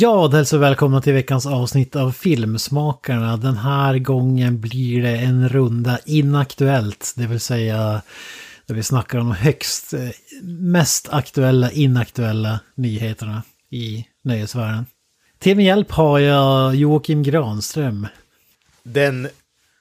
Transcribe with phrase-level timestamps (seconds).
[0.00, 3.36] Ja, hälsa välkomna till veckans avsnitt av Filmsmakarna.
[3.36, 8.02] Den här gången blir det en runda inaktuellt, det vill säga
[8.66, 10.08] där vi snackar om högst, eh,
[10.44, 14.86] mest aktuella, inaktuella nyheterna i nöjesvärlden.
[15.38, 18.06] Till min hjälp har jag Joakim Granström.
[18.82, 19.28] Den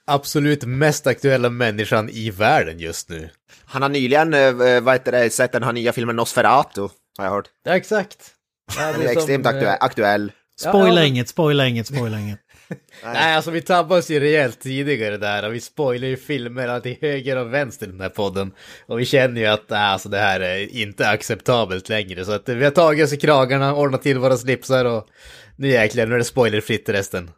[0.05, 3.29] absolut mest aktuella människan i världen just nu.
[3.65, 6.81] Han har nyligen eh, vad heter det, sett den här nya filmen Nosferatu,
[7.17, 7.49] har jag hört.
[7.63, 8.35] Ja, exakt.
[8.77, 9.77] Ja, Den är extremt som, eh, aktuell.
[9.79, 10.31] aktuell.
[10.59, 12.39] Spoila Ja, inget, spoila inget, spoila inget.
[13.03, 16.97] Nej, alltså vi tabbade oss ju rejält tidigare där och vi spoilar ju filmerna till
[17.01, 18.51] höger och vänster i den här podden.
[18.87, 22.26] Och vi känner ju att äh, alltså, det här är inte acceptabelt längre.
[22.26, 25.07] Så att vi har tagit oss i kragarna, ordnat till våra slipsar och
[25.55, 27.31] nu jäklar, nu är det spoilerfritt resten.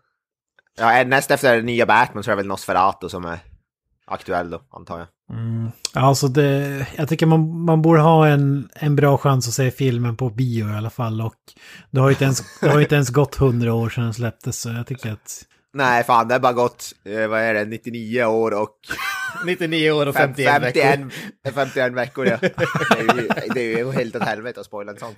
[0.80, 3.40] Ja, näst efter nya Batman så är det väl Nosferatu som är
[4.14, 5.08] aktuell då, antar jag.
[5.94, 10.18] Alltså det, jag tycker man, man borde ha en, en bra chans att se filmen
[10.18, 11.22] på bio i alla fall.
[11.22, 11.34] Och
[11.92, 14.14] det har ju inte ens, det har ju inte ens gått hundra år sedan den
[14.14, 15.44] släpptes så jag tycker att...
[15.74, 18.76] Nej, fan, det har bara gått, eh, vad är det, 99 år och
[19.46, 20.82] 99 år och fem- 51 veckor.
[21.44, 22.28] 51, 51 veckor.
[22.28, 22.38] Ja.
[22.42, 22.48] Det
[23.00, 25.14] är ju, det är ju helt åt helvete att spoila en sån.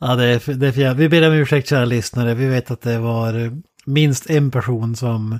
[0.00, 1.04] Ja, det är, det är för jävligt.
[1.12, 2.34] Vi ber om ursäkt kära lyssnare.
[2.34, 3.50] Vi vet att det var
[3.86, 5.38] minst en person som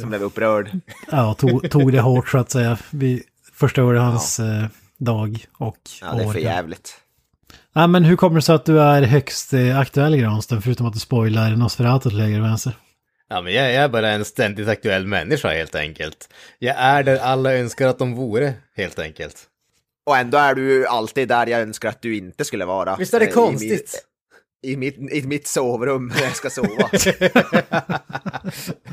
[0.00, 0.70] Som blev upprörd.
[1.10, 2.78] ja, tog, tog det hårt så att säga.
[2.90, 4.64] Vi förstörde hans eh,
[4.98, 6.32] dag och Ja, det är år.
[6.32, 6.94] för jävligt.
[7.72, 10.92] Ja, men hur kommer det sig att du är högst eh, aktuell Granström, förutom att
[10.94, 12.72] du spoilar Nosferatu till höger och vänster?
[13.28, 16.28] Ja, men jag, jag är bara en ständigt aktuell människa helt enkelt.
[16.58, 19.36] Jag är där alla önskar att de vore, helt enkelt.
[20.06, 22.96] Och ändå är du alltid där jag önskar att du inte skulle vara.
[22.96, 23.70] Visst är det Eh, i konstigt?
[24.62, 26.88] mitt- I mitt, I mitt sovrum när jag ska sova.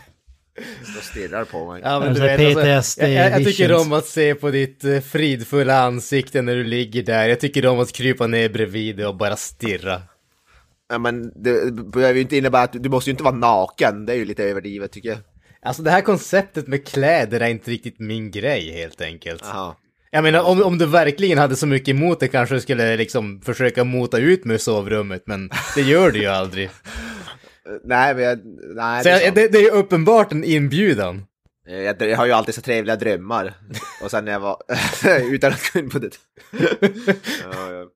[0.83, 1.81] Står och stirrar på mig.
[1.83, 4.83] Ja, men Alltså, du vet, alltså, jag, jag, jag tycker om att se på ditt
[4.83, 7.29] eh, fridfulla ansikte när du ligger där.
[7.29, 10.01] Jag tycker om att krypa ner bredvid dig och bara stirra.
[10.89, 14.05] Ja, men det behöver ju inte innebära att du måste ju inte vara naken.
[14.05, 15.17] Det är ju lite överdrivet tycker jag.
[15.61, 19.43] Alltså det här konceptet med kläder är inte riktigt min grej helt enkelt.
[19.45, 19.75] Jaha.
[20.11, 23.41] Jag menar om, om du verkligen hade så mycket emot det kanske du skulle liksom
[23.41, 26.69] försöka mota ut mig ur sovrummet men det gör du ju aldrig.
[27.83, 28.39] Nej, men jag,
[28.75, 31.25] nej, Så det är jag, det, det är ju uppenbart en inbjudan.
[31.67, 33.53] Jag, jag har ju alltid så trevliga drömmar.
[34.03, 34.57] Och sen när jag var...
[35.31, 36.09] utan att gå in på det.
[37.43, 37.87] ja, ja.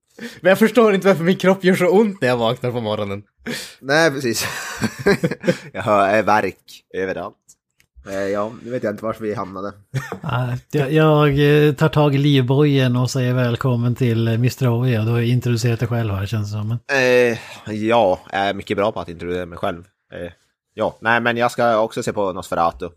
[0.42, 3.24] Men jag förstår inte varför min kropp gör så ont när jag vaknar på morgonen.
[3.80, 4.48] Nej, precis.
[5.74, 7.36] jag hör äh, verk överallt.
[8.08, 9.74] Eh, Ja, nu vet jag inte varför vi hamnade.
[10.22, 11.28] Ja, Jag, jag
[11.68, 14.70] eh, tar tag i livbojen och säger välkommen till Mr.
[14.70, 16.72] Och du har ju introducerat dig själv här känns det som.
[16.72, 17.38] Eh,
[17.76, 19.84] ja, jag är mycket bra på att introducera mig själv.
[20.14, 20.32] Eh,
[20.74, 22.90] ja, nej men jag ska också se på Nosferatu.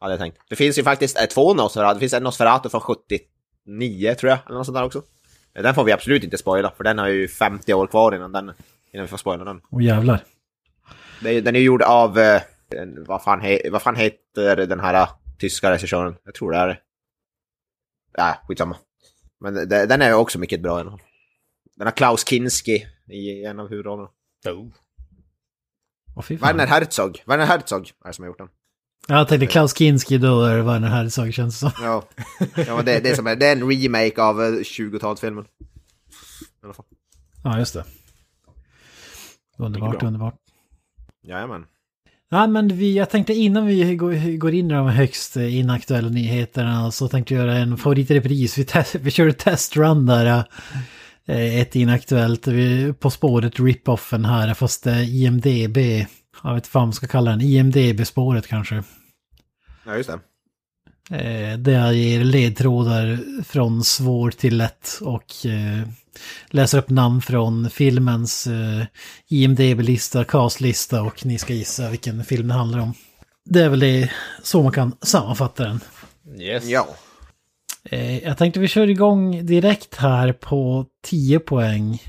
[0.00, 0.38] Hade jag tänkt.
[0.48, 1.94] Det finns ju faktiskt två Nosferatu.
[1.94, 5.02] Det finns en Nosferatu från 79 tror jag, eller något sånt där också.
[5.62, 8.52] Den får vi absolut inte spoila, för den har ju 50 år kvar innan, den,
[8.92, 9.60] innan vi får spoila den.
[9.70, 10.20] Och jävlar.
[11.20, 12.18] Den är gjord av,
[12.76, 16.16] en- vad, fan he, vad fan heter den här eh, tyska regissören?
[16.24, 16.78] Jag tror det är det.
[18.16, 18.76] Ja, skitsamma.
[19.40, 21.00] Men det, den är också mycket bra i alla fall.
[21.76, 24.08] Den har Klaus Kinski i en av huvudrollerna.
[24.48, 24.68] Oh.
[26.22, 26.38] Fan.
[26.38, 27.22] Werner Herzog.
[27.26, 28.48] Werner Herzog är det som har gjort den.
[29.08, 31.84] Jag tänkte Klaus Kinski då är det Werner Herzog känns det som.
[31.84, 32.04] Ja,
[32.66, 35.44] ja det, det, är som är, det är en remake av eh, 20-talsfilmen.
[35.44, 36.86] I alla fall.
[37.44, 37.84] Ja, just det.
[39.58, 40.34] Underbart, underbart.
[41.22, 41.66] Jajamän.
[42.30, 47.08] Ja, men vi, jag tänkte innan vi går, in i de högst inaktuella nyheterna så
[47.08, 48.58] tänkte jag göra en favoritrepris.
[48.58, 50.44] Vi, test, vi körde testrun där.
[51.26, 52.48] eh, Ett inaktuellt,
[53.00, 55.76] På spåret rip-offen här, fast eh, IMDB.
[56.42, 58.82] Jag vet inte vad man ska kalla den, IMDB-spåret kanske.
[59.86, 60.18] Ja, just det.
[61.16, 65.24] Eh, Där ger ledtrådar från svår till lätt och
[66.50, 68.84] läser upp namn från filmens eh,
[69.28, 72.94] IMDB-lista, castlista och ni ska gissa vilken film det handlar om.
[73.44, 74.10] Det är väl det
[74.42, 75.80] så man kan sammanfatta den.
[76.40, 76.64] Yes.
[76.64, 76.88] Ja.
[77.90, 82.02] Eh, Jag tänkte vi kör igång direkt här på 10 poäng.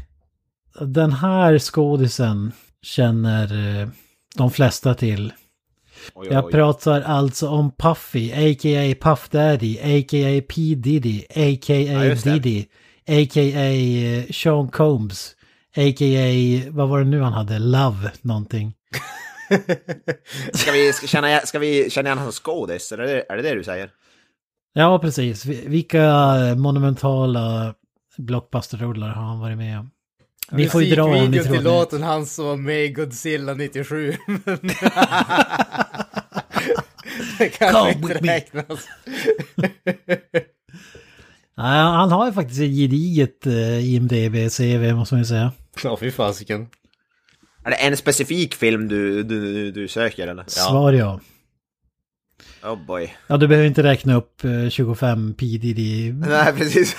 [0.81, 2.51] Den här skådisen
[2.81, 3.88] känner eh,
[4.36, 5.33] de flesta till.
[6.13, 8.95] Oj, Jag pratar alltså om Puffy, a.k.a.
[9.01, 10.42] Puff Daddy, a.k.a.
[10.50, 12.00] P Diddy, a.k.a.
[12.04, 12.24] det.
[12.24, 12.65] Diddy,
[13.07, 13.71] a.k.a.
[13.71, 15.36] eh, Sean Combs,
[15.75, 16.62] a.k.a.
[16.71, 18.74] vad var det nu han hade, Love någonting.
[20.54, 22.92] Ska vi, ska, känna, ska vi känna igen hans skådis?
[22.92, 23.89] Är det, är det det du säger?
[24.74, 25.45] Ja, precis.
[25.45, 26.13] Vi- Vilka
[26.57, 27.74] monumentala
[28.18, 29.92] blockbuster-rullar har han varit med om?
[30.51, 33.54] Ni får ju dra om ni tror till låten han som var med i Godzilla
[33.54, 34.13] 97.
[34.27, 34.44] men-
[37.38, 38.88] det Come kanske inte räknas.
[41.57, 45.51] Nej, han har ju faktiskt ett gediget eh, IMDB-CV måste man ju säga.
[45.83, 46.68] Ja, fy fasiken.
[47.63, 50.44] Är det en specifik film du, du, du söker eller?
[50.48, 51.19] Svar ja.
[52.63, 53.13] Oh boy.
[53.27, 56.95] Ja, du behöver inte räkna upp eh, 25 P Diddy Nej, precis.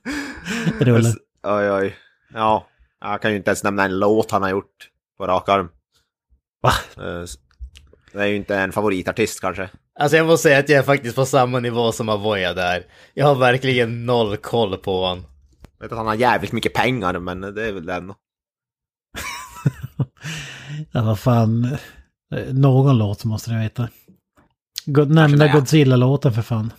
[0.80, 1.12] rullar.
[1.42, 1.96] oj, oj.
[2.34, 2.66] Ja,
[3.00, 4.88] jag kan ju inte ens nämna en låt han har gjort
[5.18, 5.68] på rak arm.
[6.62, 6.72] Va?
[6.96, 7.24] Eh,
[8.12, 9.70] Det är ju inte en favoritartist kanske.
[10.00, 12.86] Alltså jag måste säga att jag är faktiskt på samma nivå som Avoya där.
[13.14, 15.24] Jag har verkligen noll koll på honom.
[15.78, 18.14] Jag vet att han har jävligt mycket pengar, men det är väl det ändå.
[20.92, 21.76] Ja, vad fan.
[22.52, 23.88] Någon låt måste ni veta.
[24.86, 26.72] God, nämnda Godzilla-låten för fan.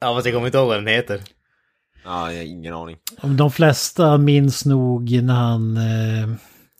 [0.00, 1.20] Ja, fast jag kommer inte ihåg vad den heter.
[2.04, 2.96] Ja, jag har ingen aning.
[3.22, 6.28] De flesta minns nog när han eh,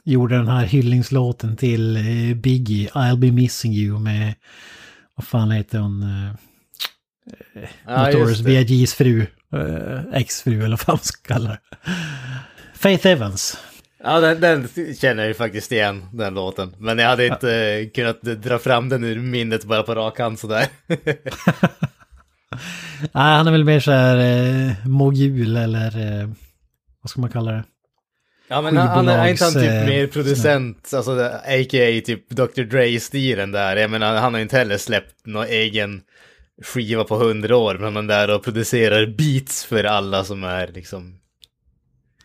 [0.05, 4.35] gjorde den här hyllningslåten till eh, Biggie, I'll be missing you med,
[5.19, 6.35] vad fan heter hon, eh,
[7.87, 8.41] Ja, Notorious.
[8.41, 11.61] B.I.G.'s fru, eh, exfru eller vad man ska kalla det.
[12.75, 13.59] Faith Evans.
[14.05, 16.75] Ja, den, den känner jag ju faktiskt igen, den låten.
[16.79, 20.39] Men jag hade inte eh, kunnat dra fram den ur minnet bara på rak hand
[20.39, 20.67] sådär.
[23.01, 26.29] Nej, han är väl mer så här eh, mogul eller eh,
[27.03, 27.65] vad ska man kalla det?
[28.49, 32.01] Ja men han, är inte han typ Skivbolags, eh, mer producent, alltså det- a.k.a.
[32.07, 32.63] typ Dr.
[32.63, 33.77] Dre-stilen där.
[33.77, 36.01] Jag menar han har ju inte heller släppt någon egen
[36.63, 40.69] skiva på hundra år, men han är där och producerar beats för alla som är
[40.69, 41.21] liksom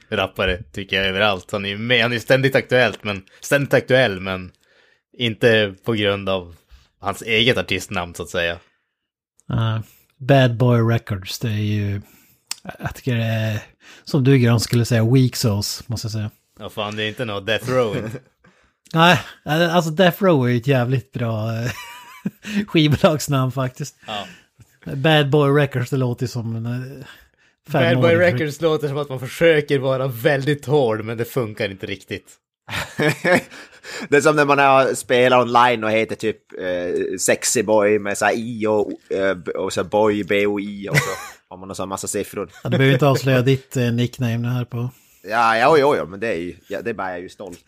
[0.09, 1.51] rappare, tycker jag överallt.
[1.51, 4.51] Han är ju med, han är ständigt aktuellt, men ständigt aktuell, men
[5.17, 6.55] inte på grund av
[6.99, 8.53] hans eget artistnamn så att säga.
[9.53, 9.79] Uh,
[10.17, 12.01] Bad Boy Records, det är ju...
[12.79, 13.59] Jag tycker det är,
[14.03, 16.31] som du Grön skulle säga, weak sauce, måste jag säga.
[16.59, 18.09] Ja fan, det är inte något Death Row.
[18.93, 21.71] Nej, alltså Death Row är ju ett jävligt bra eh,
[22.67, 23.95] skivbolagsnamn faktiskt.
[24.07, 24.25] Ja.
[24.95, 26.65] Bad Boy Records, det låter ju som en...
[26.65, 27.05] eh,
[27.71, 28.15] Bad Boy.
[28.15, 32.31] Records låter som att man försöker vara väldigt hård, men det funkar inte riktigt.
[34.09, 38.17] det är som när man har spelat online och heter typ eh, Sexy Boy med
[38.17, 41.09] så här I och, eh, och så boy, B och I och så
[41.49, 42.49] har man en massa siffror.
[42.63, 44.89] Ja, du behöver inte avslöja ditt eh, nickname här på...
[45.25, 47.29] Ja, ja, ja, ja men det är ju, ja, det är bara jag är ju
[47.29, 47.59] stolt.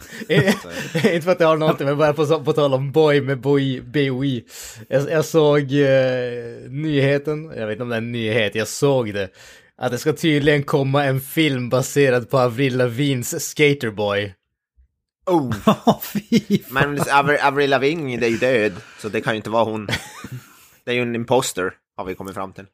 [0.94, 3.82] inte för att det har någonting, men bara på, på tal om boy med boy,
[3.82, 4.46] BOI.
[4.90, 9.14] Jag, jag såg eh, nyheten, jag vet inte om det är en nyhet, jag såg
[9.14, 9.30] det.
[9.78, 14.34] Att det ska tydligen komma en film baserad på Avril Lavins Skaterboy.
[15.26, 15.56] Oh,
[16.70, 19.88] men Avril Avril Lavigne, det är ju död, så det kan ju inte vara hon.
[20.84, 22.66] Det är ju en imposter, har vi kommit fram till.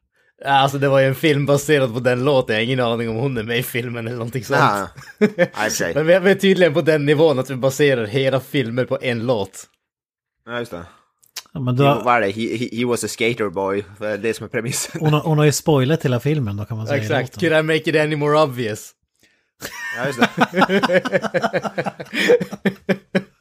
[0.44, 3.16] Alltså det var ju en film baserad på den låten, jag har ingen aning om
[3.16, 4.90] hon är med i filmen eller någonting sånt.
[5.70, 5.94] Sig.
[6.04, 9.66] Men vi är tydligen på den nivån att vi baserar hela filmer på en låt.
[10.46, 10.84] Ja, just det.
[11.54, 12.30] Ja, men He, då, det?
[12.30, 15.00] He, he, he was a skater boy, det är det som är premissen.
[15.00, 17.02] hon, har, hon har ju spoilat hela filmen då kan man säga.
[17.02, 18.90] Exakt, could I make it any more obvious?
[19.96, 21.02] Ja, just det.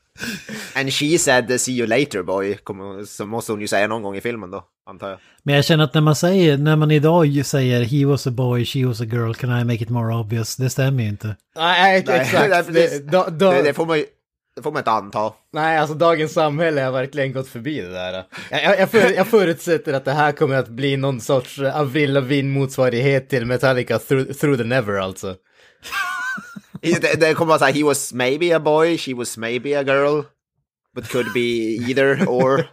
[0.76, 2.58] And she said see you later boy,
[3.08, 5.20] så måste hon ju säga någon gång i filmen då, antar jag.
[5.44, 8.32] Men jag känner att när man säger, när man idag ju säger he was a
[8.32, 10.56] boy, she was a girl, can I make it more obvious?
[10.56, 11.36] Det stämmer ju inte.
[11.56, 12.68] Nej, exakt.
[12.74, 14.06] Det, da, Det, det, får man ju,
[14.56, 15.34] det får man inte anta.
[15.54, 18.24] Nej, alltså dagens samhälle har verkligen gått förbi det där.
[18.52, 22.14] Jag, jag, jag, för, jag förutsätter att det här kommer att bli någon sorts Avril
[22.14, 25.36] Lavigne motsvarighet till Metallica through, through the Never alltså.
[26.82, 30.22] Det, det kommer att säga he was maybe a boy, she was maybe a girl.
[30.96, 32.66] But could be either or.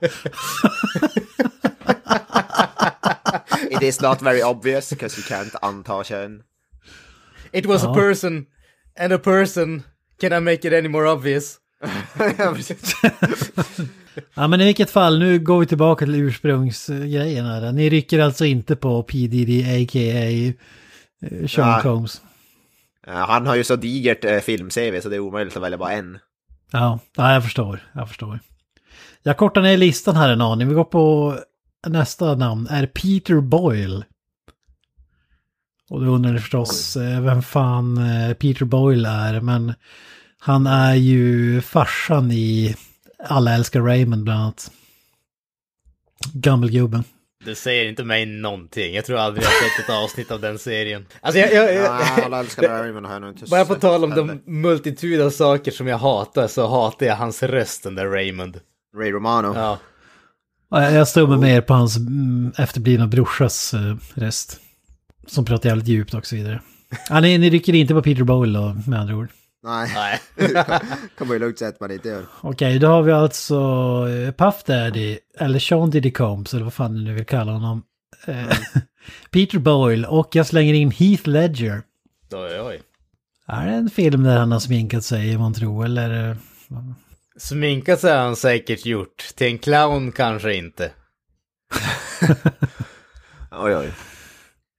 [3.71, 6.43] It is not very obvious because you can't anta kön.
[7.53, 7.95] It was a Ja.
[7.95, 8.47] person
[9.01, 9.83] and a person.
[10.21, 11.59] Can I make it any more obvious?
[12.39, 12.55] Ja.
[14.35, 17.73] Ja men i vilket fall, nu går vi tillbaka till ursprungsgrejen här.
[17.73, 19.19] Ni rycker alltså inte på P.
[19.27, 20.53] Diddy a.k.a.
[21.29, 21.83] eh, Sean Nej.
[21.83, 22.23] Combs.
[23.09, 25.93] Eh, han har ju så digert eh, film-CV så det är omöjligt att välja bara
[25.93, 26.19] en.
[26.71, 27.91] Ja, jag förstår.
[27.93, 28.41] Jag förstår.
[29.23, 30.69] Jag kortar ner listan här en aning.
[30.69, 31.39] Vi går på
[31.87, 32.67] nästa namn.
[32.71, 34.05] Är Peter Boyle.
[35.91, 38.01] Och då undrar ni förstås eh, vem fan
[38.39, 39.41] Peter Boyle är.
[39.41, 39.75] Men
[40.39, 42.77] han är ju farsan i
[43.25, 44.71] Alla älskar Raymond bland annat.
[46.33, 47.05] Gammelgubben.
[47.45, 48.95] Det säger inte mig någonting.
[48.95, 51.07] Jag tror aldrig jag har sett ett avsnitt av den serien.
[51.21, 51.53] Alltså jag...
[51.55, 54.27] jag, jag Ja, alla älskar Raymond har jag nog inte bara på tal om heller.
[54.45, 58.61] de multitud av saker som jag hatar så hatar jag hans röst, den där Raymond.
[58.97, 59.53] Ray Romano.
[59.55, 59.79] Ja.
[60.71, 64.61] Ja, Jag står med mer på hans mm, efterblivna brorsas eh, röst.
[65.27, 66.61] Som pratar jävligt djupt och så vidare.
[67.09, 69.29] Ja, ni, ni rycker inte på Peter Boyle då, med andra ord.
[69.63, 70.21] Nej, Nej.
[71.19, 72.27] kan man ju lugnt säga att man inte gör.
[72.41, 73.55] Okej, då har vi alltså
[74.09, 77.83] eh, Puff Daddy, eller Sean Diddy Combs, eller vad fan ni nu vill kalla honom.
[78.27, 78.59] Eh,
[79.31, 81.83] Peter Boyle och jag slänger in Heath Ledger.
[82.33, 82.83] Oj, oj.
[83.47, 86.37] Är det en film där han har sminkat sig, man tror, eller?
[87.39, 89.33] Sminkat sig har han säkert gjort.
[89.35, 90.91] Till en clown kanske inte.
[93.51, 93.93] Oj, oj.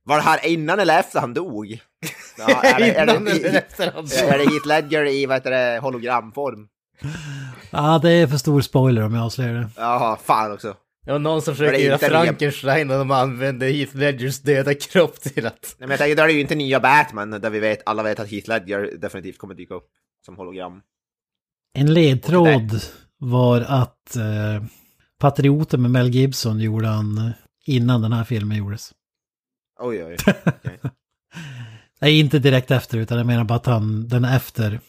[0.09, 1.79] Var det här innan eller efter han dog?
[2.37, 4.13] Ja, är, det, är, Innan det, eller i, efter han dog.
[4.13, 6.67] är det Heath Ledger i vad heter det, hologramform?
[7.71, 9.69] Ja, det är för stor spoiler om jag avslöjar det.
[9.75, 10.75] Jaha, fan också.
[11.05, 15.21] Det var någon som försökte göra inte Frankenstein och de använde Heath Ledgers döda kropp
[15.21, 15.75] till att...
[15.77, 18.03] Nej, men jag tänker, då är det ju inte nya Batman där vi vet, alla
[18.03, 19.87] vet att Heath Ledger definitivt kommer dyka upp
[20.25, 20.81] som hologram.
[21.73, 22.81] En ledtråd
[23.17, 24.63] var att eh,
[25.19, 27.31] Patrioten med Mel Gibson gjorde han
[27.65, 28.91] innan den här filmen gjordes.
[29.79, 30.15] Oj, oj.
[30.45, 30.79] okej.
[32.01, 34.79] Nej, inte direkt efter, utan jag menar bara att han, den är efter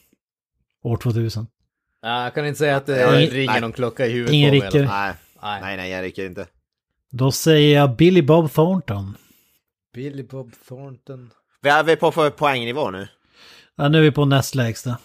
[0.82, 1.46] år 2000.
[2.02, 3.60] Ja, jag kan inte säga att det Ja, ringer nej.
[3.60, 4.68] någon klocka i huvudet Ingen på mig.
[4.76, 5.60] eller- Nej, Nej.
[5.62, 6.46] nej, nej, jag rycker inte.
[7.10, 9.16] Då säger jag Billy Bob Thornton.
[9.94, 11.30] Billy Bob Thornton.
[11.62, 13.08] Vi är vi på för poängnivå nu?
[13.76, 14.98] Ja, nu är vi på näst lägsta.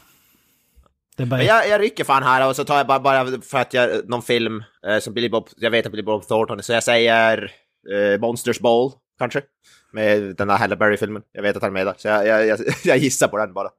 [1.18, 3.58] Det är bara jag, jag rycker fan här och så tar jag bara, bara för
[3.58, 6.74] att jag, någon film eh, som Billy Bob, jag vet att Billy Bob Thornton, så
[6.74, 7.52] jag säger
[7.94, 9.42] eh, Monsters Ball, kanske.
[9.92, 11.22] Med den där Halle Berry-filmen.
[11.32, 13.54] Jag vet att han är med där, så jag, jag, jag, jag gissar på den
[13.54, 13.70] bara.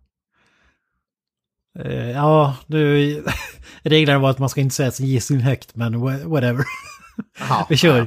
[1.78, 3.25] Eh, ja, du,
[3.83, 6.64] reglerna var att man ska inte säga sin gissning högt, men wha- whatever.
[7.38, 8.07] Jaha, Vi kör.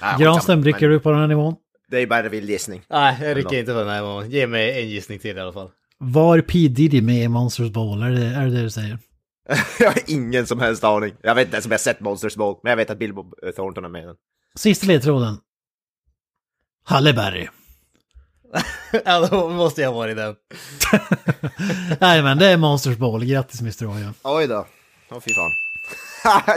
[0.00, 0.16] ja.
[0.18, 1.54] Granström, rycker du på den här nivån?
[1.88, 2.82] Det är bara en vild gissning.
[2.90, 4.30] Nej, jag rycker inte på den här gången.
[4.30, 5.70] Ge mig en gissning till i alla fall.
[5.98, 6.68] Var P.
[6.68, 8.02] Diddy med i Monsters Ball?
[8.02, 8.98] Är det är det, det du säger?
[9.78, 11.14] jag har ingen som helst aning.
[11.22, 13.50] Jag vet inte ens om jag har sett Monsters Ball, men jag vet att eh,
[13.56, 14.16] Thornton är med i den.
[14.54, 15.36] Sista ledtråden.
[16.84, 17.48] Halle Berry.
[19.04, 20.34] ja, då måste jag vara i den.
[22.00, 23.86] Nej men det är Monsters Ball, grattis Mr.
[23.86, 24.14] Oja.
[24.22, 24.66] Oj då.
[25.10, 25.50] Åh fy fan.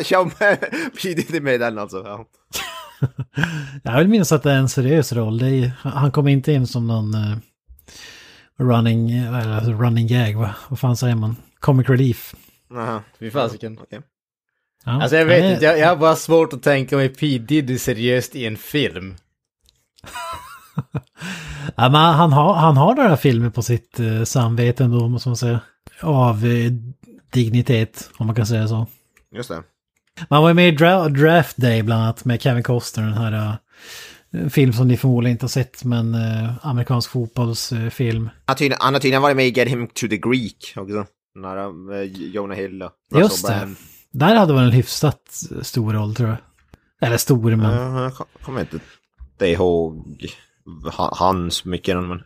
[0.03, 0.59] Kör med
[1.01, 1.13] P.
[1.13, 2.03] Diddy med i den alltså.
[2.05, 2.25] Ja.
[3.83, 5.37] Jag vill minnas att det är en seriös roll.
[5.37, 7.37] Det är, han kommer inte in som någon eh,
[8.59, 10.55] running, eller running gag, va?
[10.69, 11.35] vad fan säger man?
[11.59, 12.35] Comic relief.
[12.75, 13.03] Aha.
[13.19, 13.79] Fy fasiken.
[13.89, 14.01] Ja,
[15.01, 17.37] Alltså jag vet inte, jag, jag har bara svårt att tänka mig P.
[17.37, 19.15] Diddy seriöst i en film.
[21.75, 25.37] Ja, men han, har, han har några filmer på sitt eh, samvete ändå, måste man
[25.37, 25.59] säga.
[26.01, 26.71] Av eh,
[27.33, 28.87] dignitet, om man kan säga så.
[29.35, 29.63] Just det.
[30.29, 33.57] Man var ju med i Dra- Draft Day bland annat med Kevin Costner, den här
[34.33, 38.23] eh, film som ni förmodligen inte har sett, men eh, amerikansk fotbollsfilm.
[38.25, 41.05] Han har tydligen- han har tydligen varit med i Get Him to the Greek också.
[41.43, 43.69] Här med Jonah Hill och Just det.
[44.11, 46.37] Där hade man en hyfsat stor roll tror jag.
[47.01, 47.71] Eller stor, men...
[47.75, 48.79] Ja, Jag kom- kommer inte
[49.37, 50.25] det ihåg
[50.91, 52.23] ha- hans mycket, men...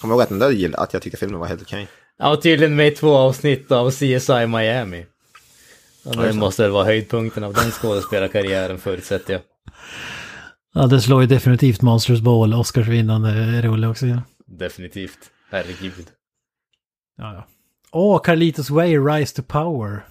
[0.00, 1.88] Kommer ihåg att, den där, gill- att jag tyckte filmen var helt okej.
[2.18, 5.06] Han var tydligen med i två avsnitt av CSI Miami.
[6.04, 9.42] Och det måste väl vara höjdpunkten av den skådespelarkarriären förutsätter jag.
[10.74, 14.06] Ja, det slår ju definitivt Monsters Ball, Oscarsvinnande rulle också.
[14.06, 15.18] Ja, Definitivt.
[15.50, 16.06] Herregud.
[17.18, 17.34] ja.
[17.34, 17.46] ja.
[17.92, 20.06] Åh, Carlitos Way, Rise to Power.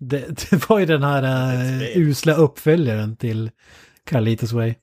[0.00, 3.50] Det, det var ju den här uh, usla uppföljaren till
[4.06, 4.74] Carlitos Way.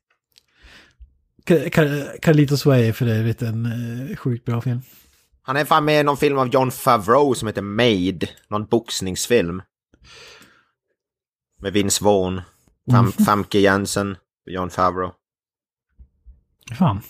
[2.21, 4.81] Carlitos Way är för övrigt en uh, sjukt bra film.
[5.41, 8.27] Han är fan med i någon film av John Favreau som heter Made.
[8.47, 9.61] Någon boxningsfilm.
[11.61, 12.41] Med Vince Vaughn.
[12.91, 13.11] Fam Mhm.
[13.25, 14.17] Famke Jensen.
[14.49, 15.11] John Favreau.
[16.77, 17.01] Fan.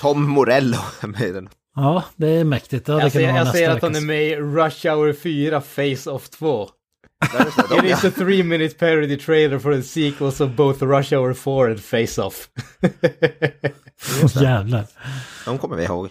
[0.00, 1.48] Tom Morello är med i den.
[1.74, 2.88] Ja, det är mäktigt.
[2.88, 6.10] Ja, det Jag ser, jag ser att han är med i Rush Hour 4 Face
[6.10, 6.68] Off 2.
[7.78, 11.70] It is a three minute parody trailer for the sequels of both Rush Hour 4
[11.70, 12.48] and Face Off.
[14.40, 14.86] Jävlar.
[15.44, 16.08] de kommer vi ihåg.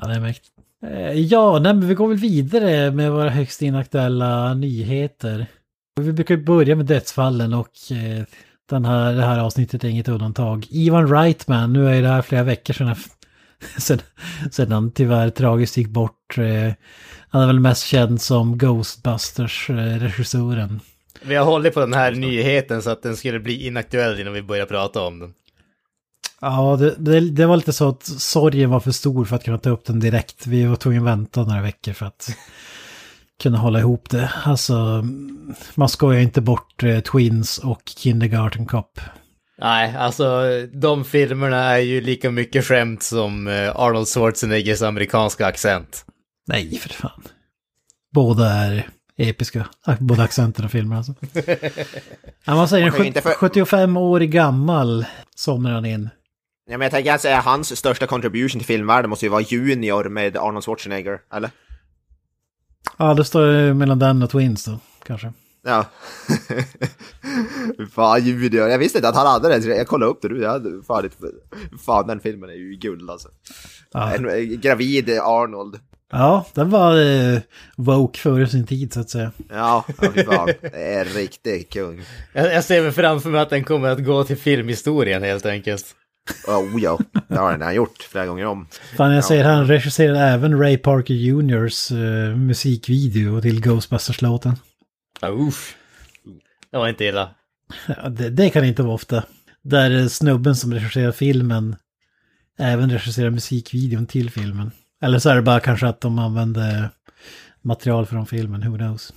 [0.00, 0.52] Ja, det är mäktigt.
[0.86, 5.46] Eh, Ja, nej, men vi går väl vidare med våra högst inaktuella nyheter.
[6.00, 8.24] Vi brukar börja med dödsfallen och eh,
[8.70, 10.66] den här, det här avsnittet är inget undantag.
[10.70, 12.94] Ivan Reitman, nu är det här flera veckor sedan,
[13.78, 14.00] sedan,
[14.50, 16.38] sedan han tyvärr tragiskt gick bort.
[16.38, 16.72] Eh,
[17.28, 20.80] han är väl mest känd som Ghostbusters-regissören.
[21.22, 24.42] Vi har hållit på den här nyheten så att den skulle bli inaktuell innan vi
[24.42, 25.34] börjar prata om den.
[26.40, 29.58] Ja, det, det, det var lite så att sorgen var för stor för att kunna
[29.58, 30.46] ta upp den direkt.
[30.46, 32.36] Vi var tvungna att vänta några veckor för att
[33.42, 34.32] kunna hålla ihop det.
[34.44, 35.04] Alltså,
[35.74, 39.00] man skojar inte bort eh, Twins och Kindergarten Cop.
[39.62, 40.42] Nej, alltså
[40.72, 46.04] de filmerna är ju lika mycket skämt som eh, Arnold Schwarzeneggers amerikanska accent.
[46.46, 47.22] Nej, för fan.
[48.14, 49.66] Båda är episka.
[50.00, 51.14] Både accenten och filmerna alltså.
[52.44, 52.90] Ja, man säger
[53.20, 55.04] för- 75 år gammal
[55.36, 56.10] somnar han in.
[56.70, 60.08] Ja, men jag tänker att säga hans största contribution till filmvärlden måste ju vara Junior
[60.08, 61.50] med Arnold Schwarzenegger, eller?
[62.98, 65.32] Ja, det står ju mellan den och Twins då, kanske.
[65.64, 65.84] Ja.
[67.94, 68.68] fan, Junior.
[68.68, 69.76] Jag visste inte att han hade den.
[69.76, 70.40] Jag kollade upp det nu.
[70.42, 71.16] Jag hade fan, inte...
[71.86, 73.28] fan, den filmen är ju guld alltså.
[73.92, 75.76] Ja, En en gravid Arnold.
[76.12, 77.38] ja den var eh,
[77.76, 79.32] woke före sin tid så att säga.
[79.48, 80.48] Ja, ja fy fan.
[80.62, 82.02] Det är riktigt kung.
[82.32, 85.84] Jag, jag ser mig framför mig att den kommer att gå till filmhistorien helt enkelt.
[86.46, 88.66] Oh ja, det har den gjort flera gånger om.
[88.96, 94.56] Fan, jag ser han regisserade även Ray Parker Juniors eh, musikvideo till Ghostbusters-låten.
[95.30, 95.76] Uff.
[96.70, 97.30] Det var inte illa.
[97.86, 99.24] Ja, det, det kan inte vara ofta.
[99.62, 101.76] Där eh, snubben som regisserar filmen
[102.58, 104.70] även regisserar musikvideon till filmen.
[105.02, 106.90] Eller så är det bara kanske att de använde
[107.62, 109.12] material från filmen, who knows.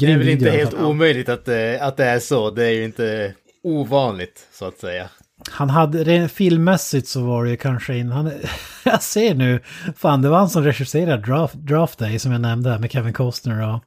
[0.00, 2.50] Det är väl inte helt omöjligt att, det- att det är så.
[2.50, 5.08] Det är ju inte ovanligt, så att säga.
[5.50, 8.32] Han hade, rent filmmässigt så var det ju kanske in, han,
[8.84, 9.60] jag ser nu,
[9.96, 13.12] fan det var han som regisserade Draft, Draft Day som jag nämnde här med Kevin
[13.12, 13.82] Costner och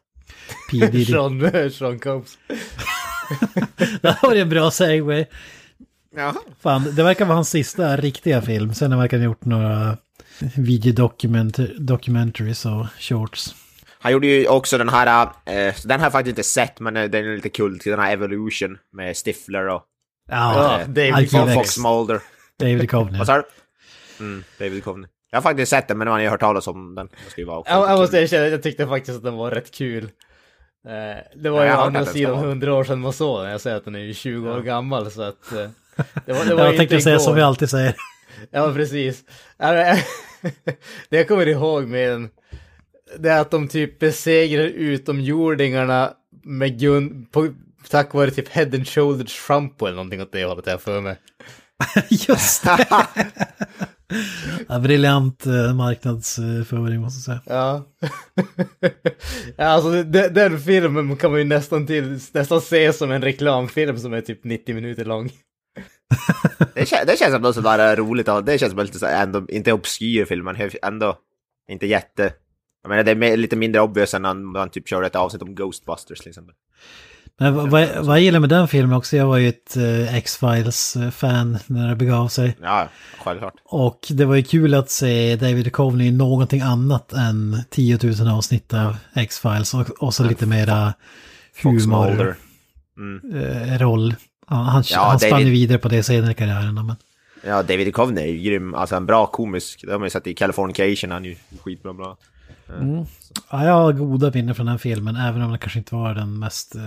[0.72, 0.78] P.
[0.78, 1.06] Diddy.
[1.06, 2.38] Sean, Sean Combs.
[4.02, 5.26] det var ju en bra segway.
[6.16, 6.34] Ja.
[6.62, 8.74] Fan, det verkar vara hans sista riktiga film.
[8.74, 9.98] Sen verkar han ha gjort några
[10.56, 13.56] videodocumentaries och shorts.
[14.00, 17.04] Han gjorde ju också den här, eh, den har jag faktiskt inte sett, men eh,
[17.04, 19.84] den är lite kul till den här Evolution med Stifler och
[20.30, 21.32] Ja, Ja, David.
[21.54, 22.20] Fox Mulder.
[22.60, 23.18] David Coveney.
[23.18, 23.44] Vad sa du?
[24.20, 25.10] Mm, David Coveney.
[25.32, 27.10] Jag har faktiskt sett den, men man har ju hört talas om den.
[27.48, 30.10] Vara också Jag, jag måste erkänna, jag tyckte faktiskt att den var rätt kul.
[30.88, 33.52] Eh, Det var ju å andra sidan hundra år sedan man såg den.
[33.52, 35.52] Jag säger att den är ju 20 år gammal så att...
[35.52, 35.58] eh,
[36.26, 37.96] Det var, det var Jag tänkte säga som vi alltid säger.
[38.52, 39.24] Ja, precis.
[39.58, 39.98] Ja, men-
[41.10, 42.30] Det jag kommer ihåg med den,
[43.20, 47.48] det är att de typ besegrar utomjordingarna med gun, på,
[47.90, 51.16] tack vare typ head and shoulders shampoo eller någonting åt det hållet jag för mig.
[52.10, 52.88] Just det.
[54.68, 57.58] Ja, briljant eh, marknadsföring måste jag säga.
[57.58, 57.86] Ja.
[59.58, 63.98] ja alltså den, den filmen kan man ju nästan, till, nästan se som en reklamfilm
[63.98, 65.30] som är typ 90 minuter lång.
[66.74, 68.30] det, kän, det känns ändå sådär roligt.
[68.44, 71.18] Det känns som lite så ändå, inte obskyr film, men ändå
[71.72, 72.34] inte jätte...
[72.82, 75.56] Jag menar, det är lite mindre obvious än när man typ kör ett avsnitt om
[75.56, 76.56] Ghostbusters till exempel.
[77.40, 81.58] Men vad, vad, jag gillar med den filmen också, jag var ju ett eh, X-Files-fan
[81.68, 82.58] när det begav sig.
[82.62, 82.88] Ja,
[83.20, 83.54] självklart.
[83.66, 88.28] Och det var ju kul att se David Duchovny i någonting annat än 10 000
[88.28, 90.94] avsnitt av X-Files och, och så lite mera
[91.64, 92.36] humor.
[92.98, 93.34] Mm.
[93.36, 94.16] eh, roll.
[94.50, 96.76] Ja, han Ja, han spann ju vidare på det senare i karriären.
[96.76, 96.96] Men,
[97.44, 98.74] Ja, David Duchovny är ju grym.
[98.74, 99.82] Alltså en bra komisk.
[99.86, 102.18] Det har man ju sett i Californication, han är ju skitbra bra.
[103.52, 106.40] ja, jag har goda minnen från den filmen, även om det kanske inte var den
[106.40, 106.82] mest eh,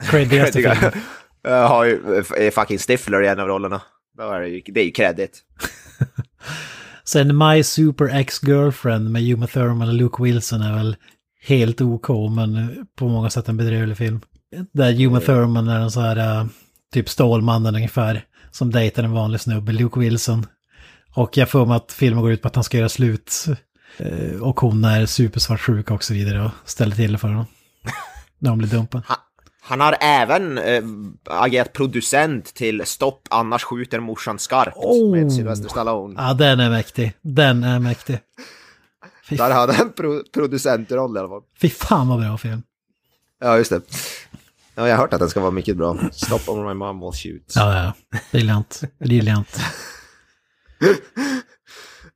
[0.00, 0.92] creddigaste filmen.
[1.42, 3.80] Jag har ju fucking Stifler i en av rollerna.
[4.16, 5.38] Det, är ju credit.
[7.04, 10.96] Sen My Super Ex-Girlfriend med Uma Thurman och Luke Wilson är väl
[11.46, 14.20] helt OK, men på många sätt en bedrövlig film.
[14.72, 16.46] Där Uma Thurman är en så här eh,
[16.94, 20.46] typ Stålmannen ungefär, som dejtar en vanlig snubbe, Luke Wilson.
[21.14, 23.44] Och jag får mig att filmen går ut på att han ska göra slut.
[23.98, 27.46] eh, Och hon är supersvartsjuk och så vidare och ställer till det för honom.
[28.38, 29.02] När hon blir dumpad.
[29.68, 30.82] Han, har även eh,
[31.24, 35.10] agerat producent till Stopp annars skjuter morsan skarpt Oh.
[35.10, 36.14] med Sylvester Stallone.
[36.18, 37.12] Ja, den är mäktig.
[37.22, 38.18] Den är mäktig.
[39.28, 41.42] Fy, Där hade han pro producentroll i alla fall.
[41.60, 42.62] fy fan vad bra film.
[43.40, 43.80] Ja, just det.
[44.74, 45.98] Ja, jag har hört att den ska vara mycket bra.
[46.12, 47.52] Stop or my mom will shoot.
[47.54, 48.18] Ja, ja.
[48.32, 48.80] Briljant.
[48.98, 49.60] Briljant.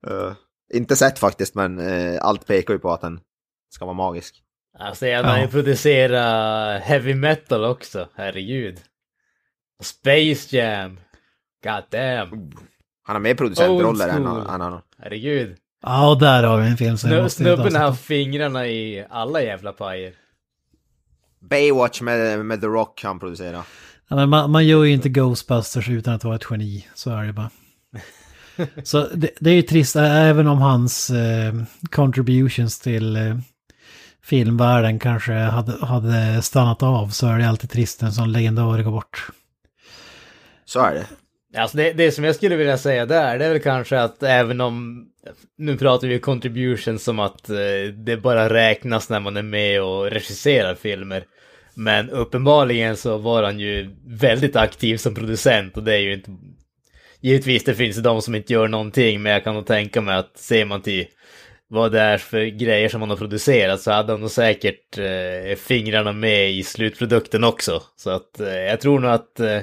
[0.07, 0.33] Eh,
[0.75, 3.21] inte sett faktiskt, men eh, allt pekar ju på att den
[3.75, 4.43] ska vara magisk.
[4.81, 5.43] Alltså jag har Ja.
[5.43, 8.79] ju producerat heavy metal också, herregud.
[9.79, 11.01] Och Space Jam.
[11.64, 12.51] God damn.
[13.03, 14.83] Han har mer producentroller än han har.
[14.99, 15.57] Herregud.
[15.83, 19.73] Ja, och där har vi en film som ta Snubben har fingrarna i alla jävla
[19.73, 20.12] pajer.
[21.40, 23.62] Baywatch med, med The Rock han producerar.
[24.09, 27.25] Ja, men man, man gör ju inte Ghostbusters utan att vara ett geni, så är
[27.25, 27.51] det bara.
[28.85, 31.53] Så det, det är ju trist, även om hans eh,
[31.90, 33.37] contributions till eh,
[34.31, 38.83] filmvärlden kanske hade, hade stannat av så är det alltid trist när en sån legendar
[38.83, 39.27] går bort.
[40.64, 41.07] Så är det.
[41.61, 44.61] Alltså det, det som jag skulle vilja säga där, det är väl kanske att även
[44.61, 45.07] om,
[45.59, 50.11] nu pratar vi contribution som att eh, det bara räknas när man är med och
[50.11, 51.25] regisserar filmer.
[51.75, 56.31] Men uppenbarligen så var han ju väldigt aktiv som producent och det är ju inte...
[57.21, 60.38] Givetvis det finns de som inte gör någonting, men jag kan nog tänka mig att
[60.38, 61.07] ser man till
[61.71, 65.57] vad det är för grejer som han har producerat så hade han nog säkert eh,
[65.57, 67.83] fingrarna med i slutprodukten också.
[67.97, 69.61] Så att eh, jag tror nog att eh,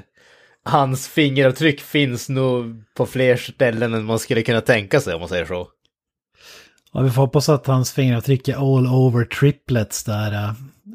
[0.63, 5.29] hans fingeravtryck finns nog på fler ställen än man skulle kunna tänka sig om man
[5.29, 5.67] säger så.
[6.91, 10.33] Och vi får hoppas att hans fingeravtryck är all over triplets där.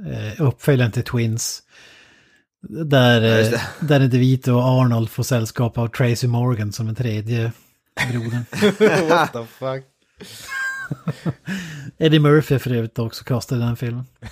[0.07, 1.63] eh, uppföljaren till Twins.
[2.69, 7.53] Där Ja, eh, Danny DeVito och Arnold får sällskap av Tracy Morgan som en tredje
[8.11, 8.45] brodern.
[9.09, 9.85] What the fuck?
[11.99, 14.05] Eddie Murphy för övrigt också kastad i den filmen.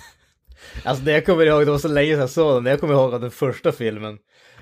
[0.83, 2.79] Alltså det jag kommer ihåg, det var så länge sedan jag såg den, det jag
[2.79, 4.17] kommer ihåg av den första filmen.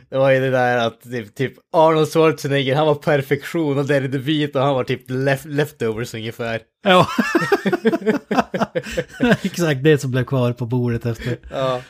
[0.09, 4.07] Det var ju det där att typ, typ Arnold Schwarzenegger, han var perfektion och Danny
[4.07, 6.61] DeVito, han var typ left, leftovers ungefär.
[6.83, 7.07] Ja.
[9.43, 11.37] Exakt det som blev kvar på bordet efter.
[11.51, 11.81] Ja.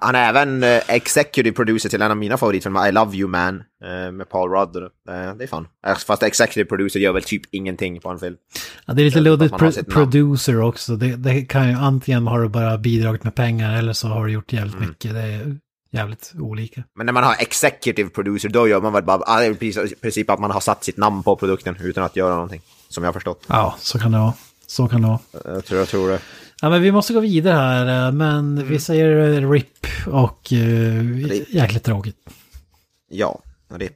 [0.00, 3.62] Han- är även eh, executive producer till en av mina favoritfilmer, I Love You Man,
[3.84, 4.76] eh, med Paul Rudd.
[4.76, 5.66] Eh, Det är fan.
[5.86, 8.36] Eh, Fast executive producer gör väl typ ingenting på en film.
[8.86, 10.96] Ja, det är lite luddigt pro- producer också.
[10.96, 14.32] Det, det kan ju antingen har du bara bidragit med pengar eller så har du
[14.32, 14.88] gjort jävligt Mm.
[14.88, 15.12] mycket.
[15.14, 15.56] Det är
[15.92, 16.82] jävligt olika.
[16.96, 19.54] Men när man har executive producer, då gör man väl bara, i
[20.02, 22.60] princip att man har satt sitt namn på produkten utan att göra någonting.
[22.88, 23.44] Som jag har förstått.
[23.48, 24.32] Ja, så kan det vara.
[24.66, 25.18] Så kan det vara.
[25.54, 26.18] Jag tror, jag tror det.
[26.64, 28.06] Ja, men vi måste gå vidare här.
[28.06, 28.68] eh, Men Mm.
[28.68, 31.54] vi säger eh, RIP och uh, RIP.
[31.54, 32.16] jäkligt tråkigt.
[33.10, 33.40] Ja,
[33.78, 33.88] det.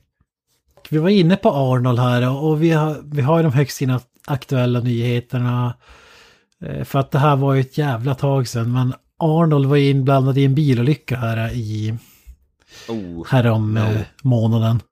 [0.90, 3.80] Vi var inne på Arnold här och vi har, vi har de högst
[4.26, 5.74] aktuella nyheterna.
[6.84, 8.72] För att det här var ju ett jävla tag sedan.
[8.72, 11.94] Men Arnold var inblandad i en bilolycka här i
[12.88, 13.26] Oh.
[13.28, 13.98] härom No.
[14.22, 14.80] månaden.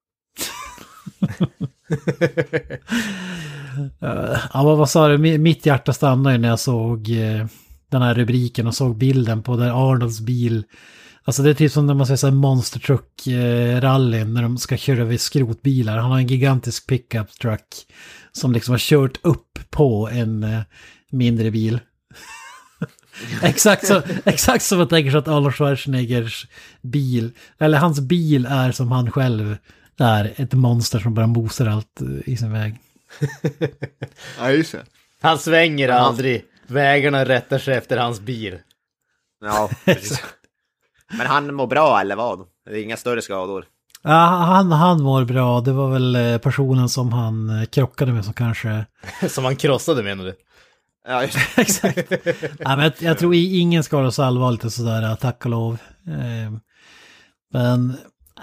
[4.53, 5.17] Ja, vad, sa du?
[5.19, 7.09] Mi- Mitt hjärta stannade ju när jag såg
[7.90, 10.64] den här rubriken och såg bilden på där Arnolds bil.
[11.25, 14.42] Alltså det är typ som när man ser så här monster truck eh, rally när
[14.42, 15.99] de ska köra över skrotbilar.
[15.99, 17.87] Han har en gigantisk pickup truck
[18.33, 20.61] som liksom har kört upp på en eh,
[21.11, 21.81] mindre bil.
[23.42, 26.46] exakt, så, exakt som jag tänker sig att Arnold Schwarzeneggers
[26.83, 29.57] bil, eller hans bil är som han själv
[29.99, 32.79] är, ett monster som bara mosar allt eh, i sin väg.
[34.38, 34.85] Ja, just det.
[35.20, 36.44] Han svänger aldrig.
[36.67, 38.59] Vägarna rättar sig efter hans bil.
[39.41, 40.23] Ja, precis.
[41.19, 42.47] Men han mår bra eller vad?
[42.65, 43.65] Det är inga större skador.
[44.03, 45.61] Ja, han, han mår bra.
[45.61, 48.87] Det var väl eh, personen som han eh, krockade med som kanske...
[49.29, 50.35] Som han krossade menar du?
[51.09, 51.23] Ja.
[51.57, 52.13] Exakt.
[52.59, 55.79] ja, men jag, jag tror ingen skadar så allvarligt och sådär, eh, tack och lov.
[57.53, 57.97] Men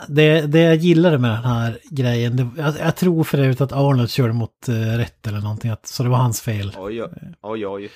[0.08, 3.72] det, det jag gillade med den här grejen, det, jag, jag tror för övrigt att
[3.72, 6.72] Arnold körde mot eh, rätt eller någonting, att, så det var hans fel.
[6.78, 7.04] Oj,
[7.42, 7.90] oj, oj.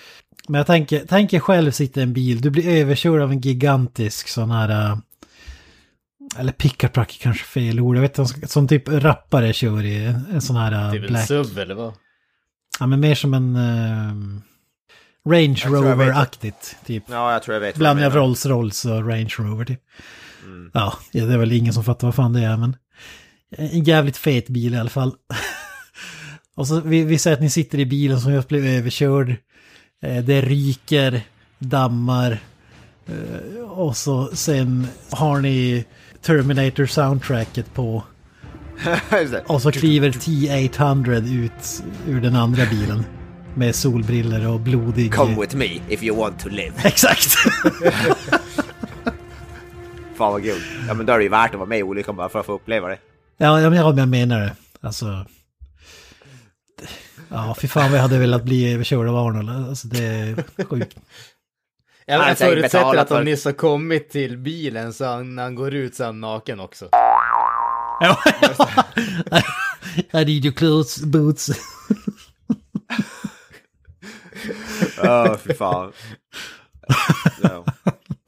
[0.47, 4.27] Men jag tänker, tänker själv sitta i en bil, du blir överkörd av en gigantisk
[4.27, 4.69] sån här...
[4.91, 4.97] eh,
[6.39, 10.05] Eller pickup truck är kanske fel ord, jag vet inte, som typ rappare kör i
[10.05, 11.27] en, en sån här eh, Typ en black...
[11.27, 11.93] SUV eller vad?
[12.79, 13.55] Ja men mer som en...
[13.55, 14.41] eh,
[15.29, 15.63] Range.
[15.65, 17.03] Rover-aktigt, typ.
[17.10, 18.25] Ja, jag tror jag vet vad Blandning du av menar.
[18.27, 19.81] Rolls Rolls och Range Rover typ.
[20.75, 20.84] Mm.
[20.84, 22.75] Ja, det är väl ingen som fattar vad fan det är, men...
[23.58, 25.15] En jävligt fet bil i alla fall.
[26.56, 29.36] och så vi, vi säger att ni sitter i bilen som just blev överkörd.
[30.03, 31.21] Eh, Det ryker,
[31.60, 32.39] dammar.
[33.08, 35.86] eh, Och så sen har ni
[36.21, 38.03] Terminator soundtracket på.
[39.47, 43.03] Och så kliver T-800 ut ur den andra bilen.
[43.56, 45.13] Med solbriller och blodig...
[45.13, 46.71] Come with me if you want to live.
[46.84, 47.36] Exakt!
[50.17, 50.62] Fan vad kul.
[50.88, 52.45] Ja men då är det ju värt att vara med i olyckan bara för att
[52.45, 52.99] få uppleva det.
[53.38, 54.56] Ja, ja, men jag jag menar det.
[54.82, 55.25] Alltså...
[57.30, 59.49] Ja, fy fan vad jag hade velat bli överkörd av Arnold.
[59.49, 60.97] Alltså det är sjukt.
[62.06, 65.99] Jag, säkert förutsätter att han nyss har kommit till bilen så han, han går ut
[65.99, 66.89] han naken också.
[67.99, 68.19] Ja,
[70.12, 71.49] I need your clothes, boots.
[75.03, 75.91] Ja, fy fan.
[77.43, 77.65] Ja.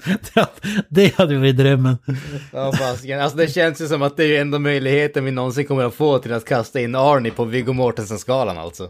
[0.90, 1.98] det hade varit drömmen.
[2.54, 3.22] Ja, fasiken.
[3.22, 6.20] alltså det känns ju som att det är enda möjligheten vi någonsin kommer att få
[6.20, 8.90] till att kasta in Arnie på Viggo Mortensen-skalan alltså.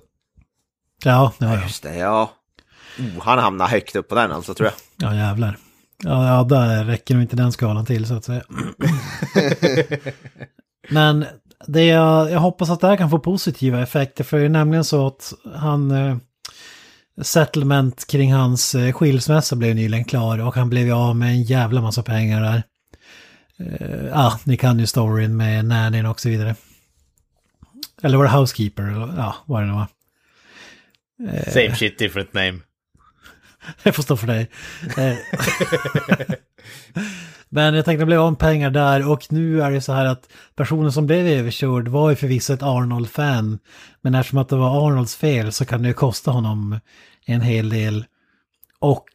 [1.03, 1.63] Ja, ja, ja.
[1.63, 2.31] Just det, ja.
[2.99, 5.09] Oh, han hamnar högt upp på den alltså tror jag.
[5.09, 5.57] Ja, jävlar.
[6.03, 8.43] Ja, ja, där räcker nog inte den skalan till så att säga.
[10.89, 11.25] Men
[11.67, 14.23] det jag, jag hoppas att det här kan få positiva effekter.
[14.23, 15.91] För det är nämligen så att han...
[17.19, 21.29] Eh, settlement kring hans eh, skilsmässa blev nyligen klar och han blev ju av med
[21.29, 22.63] en jävla massa pengar där.
[23.59, 26.55] Eh, Ja, ni kan ju storyn med nannyn och så vidare.
[28.01, 28.83] Eller var det housekeeper?
[28.83, 29.87] Eller, ja, vad det nu var.
[31.51, 32.59] Same shit, different name.
[33.83, 34.49] Jag får stå för dig.
[34.97, 35.15] Eh,
[37.49, 40.29] Men jag tänkte bli av med pengar där och nu är det så här att
[40.55, 43.59] personen som blev överkörd var ju förvisso ett Arnold-fan.
[44.01, 46.79] Men eftersom att det var Arnolds fel så kan det ju kosta honom
[47.33, 48.05] en hel del.
[48.79, 49.07] Och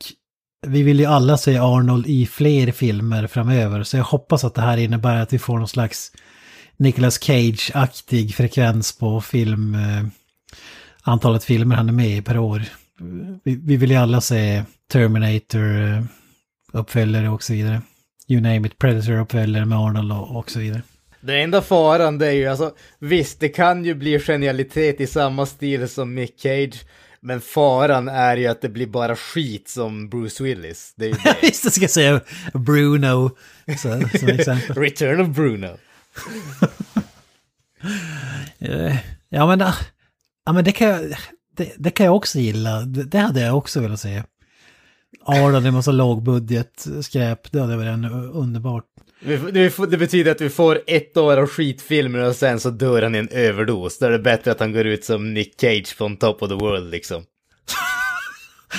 [0.67, 4.63] vi vill ju alla se Arnold i fler filmer framöver så jag hoppas att det
[4.63, 6.13] här innebär att vi får någon slags
[6.77, 9.75] Nicolas Cage-aktig frekvens på film.
[9.75, 10.05] eh,
[11.03, 12.63] Antalet filmer han är med i per år.
[13.45, 16.03] vi, vi vill ju alla se Terminator eh,
[16.73, 17.83] uppföljare och så vidare.
[18.29, 20.83] You name it, Predator uppföljare med Arnold och, och så vidare.
[21.21, 25.47] Den enda faran det är ju alltså, visst det kan ju bli genialitet i samma
[25.47, 26.85] stil som Mick Cage,
[27.25, 30.93] men faran är ju att det blir bara skit som Bruce Willis.
[30.97, 31.37] Det är ju det.
[31.43, 32.21] Visst, jag ska säga
[32.55, 33.31] Bruno
[33.79, 34.77] så, som exempel.
[34.83, 35.77] Return of Bruno.
[38.59, 38.97] Eh,
[39.35, 39.75] Ja men, ah,
[40.47, 41.01] ja, men det, kan jag,
[41.57, 42.81] det, det kan jag också gilla.
[42.81, 44.23] Det, det hade jag också velat se.
[45.25, 48.85] Arnold i massa lågbudget skräp, det hade varit en underbart.
[49.25, 53.19] Det, betyder att vi får ett år av skitfilmer och sen så dör han i
[53.19, 53.99] en överdos.
[53.99, 56.55] Då är det bättre att han går ut som Nick Cage från Top of the
[56.55, 57.23] World liksom.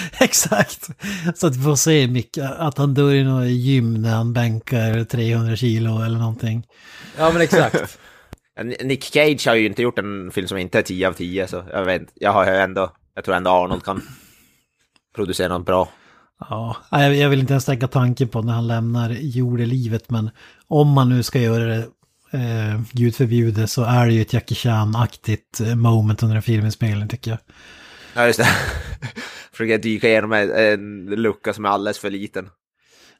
[0.19, 0.89] Exakt!
[1.35, 5.03] Så att vi får se Mick, att han dör i något gym när han bänkar
[5.03, 6.67] 300 kilo eller någonting.
[7.17, 7.99] Ja men exakt.
[8.83, 11.63] Nick Cage har ju inte gjort en film som inte är 10 av 10, så
[11.71, 12.01] jag vet.
[12.13, 14.01] Jag har ju ändå, jag tror ändå Arnold kan
[15.15, 15.89] producera något bra.
[16.39, 20.29] Ja, jag, vill inte ens tänka tanken på när han lämnar jordelivet, men
[20.67, 21.87] om man nu ska göra det,
[22.31, 27.07] eh, gud förbjude, så är det ju ett Jackie Chan-aktigt eh, moment under en filminspelning
[27.07, 27.39] tycker jag.
[28.15, 28.47] Ja, just det.
[29.51, 32.49] Försöker dyka igenom en, lucka som är alldeles för liten.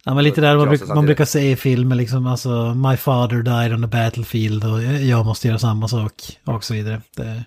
[0.04, 3.42] Ja, men lite där man, bruk, man brukar se i filmer liksom, alltså My father
[3.42, 7.02] died on the battlefield och jag måste göra samma sak och så vidare.
[7.16, 7.44] Det,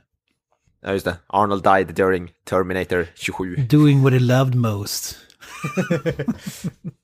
[0.80, 1.16] Ja, just det.
[1.26, 3.56] Arnold died during Terminator 27.
[3.68, 5.16] doing what he loved most.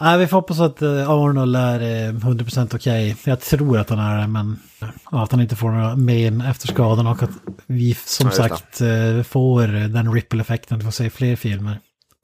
[0.00, 3.16] Nej, vi får hoppas att eh, Arnold är eh, 100% okej.
[3.24, 4.58] Jag tror att han är det, men
[5.04, 7.30] att han inte får några men efter skadan och att
[7.66, 11.78] vi som Ja, sagt eh, får den ripple-effekten, att få se fler filmer.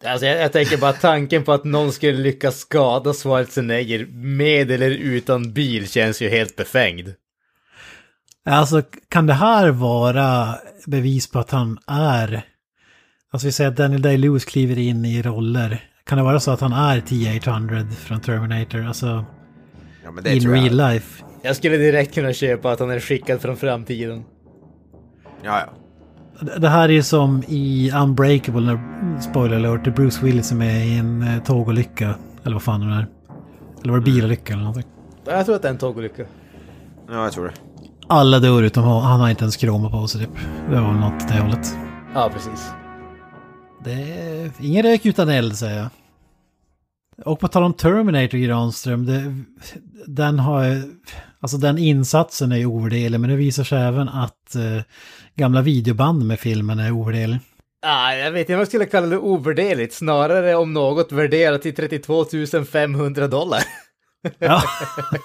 [0.05, 4.91] Alltså jag, jag tänker bara tanken på att någon skulle lyckas skada Schwarzenegger med eller
[4.91, 7.15] utan bil känns ju helt befängd.
[8.45, 10.55] Alltså, kan det här vara
[10.87, 12.43] bevis på att han är...
[13.33, 15.85] Alltså vi säger att Daniel Day-Lewis kliver in i roller.
[16.07, 18.87] Kan det vara så att han är T-800 från Terminator?
[18.87, 19.25] Alltså,
[20.05, 20.65] Ja, men det in tror jag.
[20.65, 21.25] real life.
[21.43, 24.25] Jag skulle direkt kunna köpa att han är skickad från framtiden.
[25.43, 25.73] Ja, ja.
[26.41, 30.57] Det- Det här är ju som i Unbreakable, när, spoiler alert, där Bruce Willis är
[30.57, 32.15] med i en eh, tågolycka.
[32.45, 33.07] Eller vad fan det är.
[33.83, 34.91] Eller var det bilolycka eller någonting.
[35.25, 36.23] Jag tror att det är en tågolycka.
[37.09, 37.53] Ja, jag tror det.
[38.07, 40.31] Alla dör utom han, har inte ens kroma på sig typ.
[40.71, 41.77] Det var väl något åt det hållet.
[42.15, 42.71] Ja, precis.
[43.85, 45.89] Det är ingen rök utan eld säger jag.
[47.25, 49.35] Och på tal om Terminator Granström, det,
[50.07, 50.83] den har
[51.41, 54.83] alltså den insatsen är ju ovärderlig, men det visar sig även att eh,
[55.35, 57.39] gamla videoband med filmen är ovärderlig.
[57.83, 61.75] Ah, jag vet inte vad jag skulle kalla det ovärderligt, snarare om något värderat till
[61.75, 62.25] 32
[62.73, 63.63] 500 dollar.
[64.39, 64.63] Ja,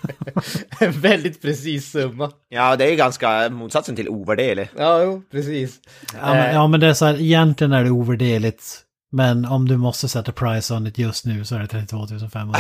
[0.80, 2.32] en väldigt precis summa.
[2.50, 4.70] Ja, det är ganska motsatsen till ovärderlig.
[4.78, 5.80] Ja, jo, precis.
[6.14, 8.82] ja, men, ja, men det är så här, egentligen är det ovärderligt.
[9.12, 12.60] Men om du måste sätta price on it just nu så är det 32 500.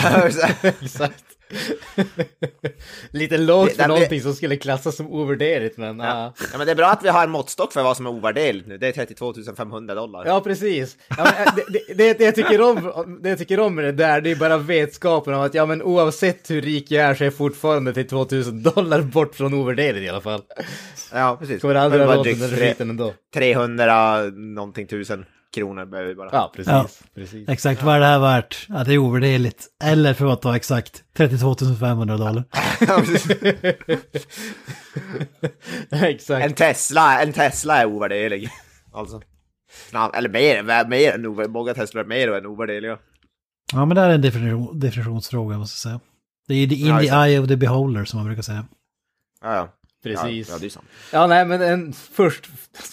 [0.82, 1.24] Exakt.
[3.12, 6.06] Lite lågt Det- för det- någonting som skulle klassas som ovärderligt, men ja.
[6.06, 6.34] Ja.
[6.52, 8.68] ja, men det är bra att vi har en måttstock för vad som är ovärderligt
[8.68, 8.78] nu.
[8.78, 10.26] Det är 32 500 dollar.
[10.26, 10.98] Ja, precis.
[11.10, 13.86] Ja, men, äh, det, det, det, det, jag tycker om, det jag tycker om med
[13.86, 17.14] det där, det är bara vetskapen om att ja, men oavsett hur rik jag är
[17.16, 20.42] så är jag fortfarande till 2000 dollar bort från ovärderligt i alla fall.
[21.14, 21.62] Ja, precis.
[21.62, 23.14] Kommer aldrig ha råd med den skiten ändå.
[23.34, 25.26] 300 någonting tusen
[25.56, 26.30] kronor behöver vi bara.
[26.32, 26.72] Ja, precis.
[26.72, 26.88] Ja.
[27.16, 27.50] precis.
[27.50, 28.66] Exakt, vad är det här värt?
[28.70, 29.68] Ja, det är ovärderligt.
[29.84, 32.44] Eller för att vara exakt, 32 500 dollar.
[32.88, 33.32] Ja, precis.
[35.92, 36.46] Exakt.
[36.46, 38.50] en, Tesla, en Tesla är ovärderlig.
[38.94, 39.22] Alltså.
[40.14, 41.54] Eller mer, mer än ovärderlig.
[41.54, 42.98] Många Tesla är mer än ovärderliga.
[43.74, 46.00] Ja, men det här är en definition, definitionsfråga måste jag säga.
[46.48, 48.66] Det är ju the- in Ja, the eye of the beholder som man brukar säga.
[49.42, 49.70] Ja, ja.
[50.04, 50.48] Precis.
[50.50, 50.86] Ja, ja, det är sant.
[51.14, 52.50] Ja, nej, men en först,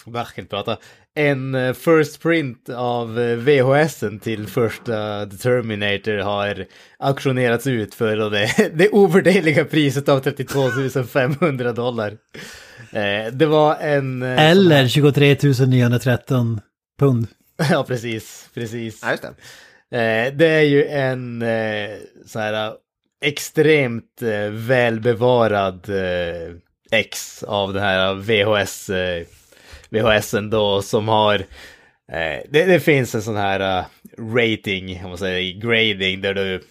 [0.07, 0.77] jag kan inte prata,
[1.15, 6.67] en eh, first print av eh, VHSen till första The Terminator har
[6.99, 10.69] auktionerats ut för det, det ovärderliga priset av 32
[11.13, 12.19] 500 dollar.
[12.93, 14.23] Eh, det var en...
[14.23, 16.61] Eller 23 913
[16.99, 17.27] pund.
[17.71, 19.01] Ja, precis, precis.
[19.03, 19.35] Ja, just det.
[20.31, 21.45] Det är ju en
[22.27, 22.73] så här
[23.25, 25.91] extremt välbevarad
[26.91, 28.91] ex av den här VHS,
[29.93, 31.35] VHS ändå som har
[32.13, 33.85] eh, det, det finns en sån här eh,
[34.35, 36.63] rating, om man säger grading, där du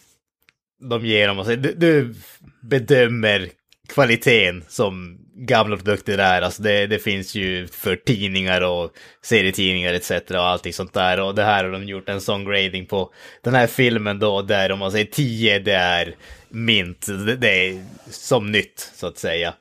[0.89, 2.15] de ger om man säger, du, du
[2.61, 3.49] bedömer
[3.89, 6.41] kvaliteten som gamla produkter är.
[6.41, 10.11] Alltså det, det finns ju för tidningar och serietidningar etc.
[10.11, 11.19] och allting sånt där.
[11.19, 14.71] Och det här har de gjort en sån grading på den här filmen då, där
[14.71, 16.15] om man säger 10 det är
[16.49, 19.53] mint, det, det är som nytt så att säga.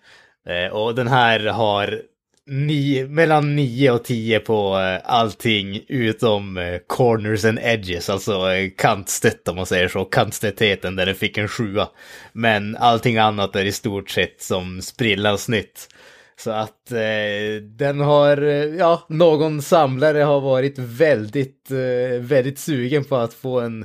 [0.49, 2.03] Eh, och den här har
[2.47, 8.71] nio, mellan 9 och 10 på eh, allting utom eh, corners and edges, alltså eh,
[8.77, 11.89] kantstött om man säger så, kantstöttheten där den fick en sjua.
[12.33, 15.89] Men allting annat är i stort sett som sprillans nytt.
[16.37, 18.37] Så att eh, den har,
[18.79, 23.85] ja, någon samlare har varit väldigt, eh, väldigt sugen på att få en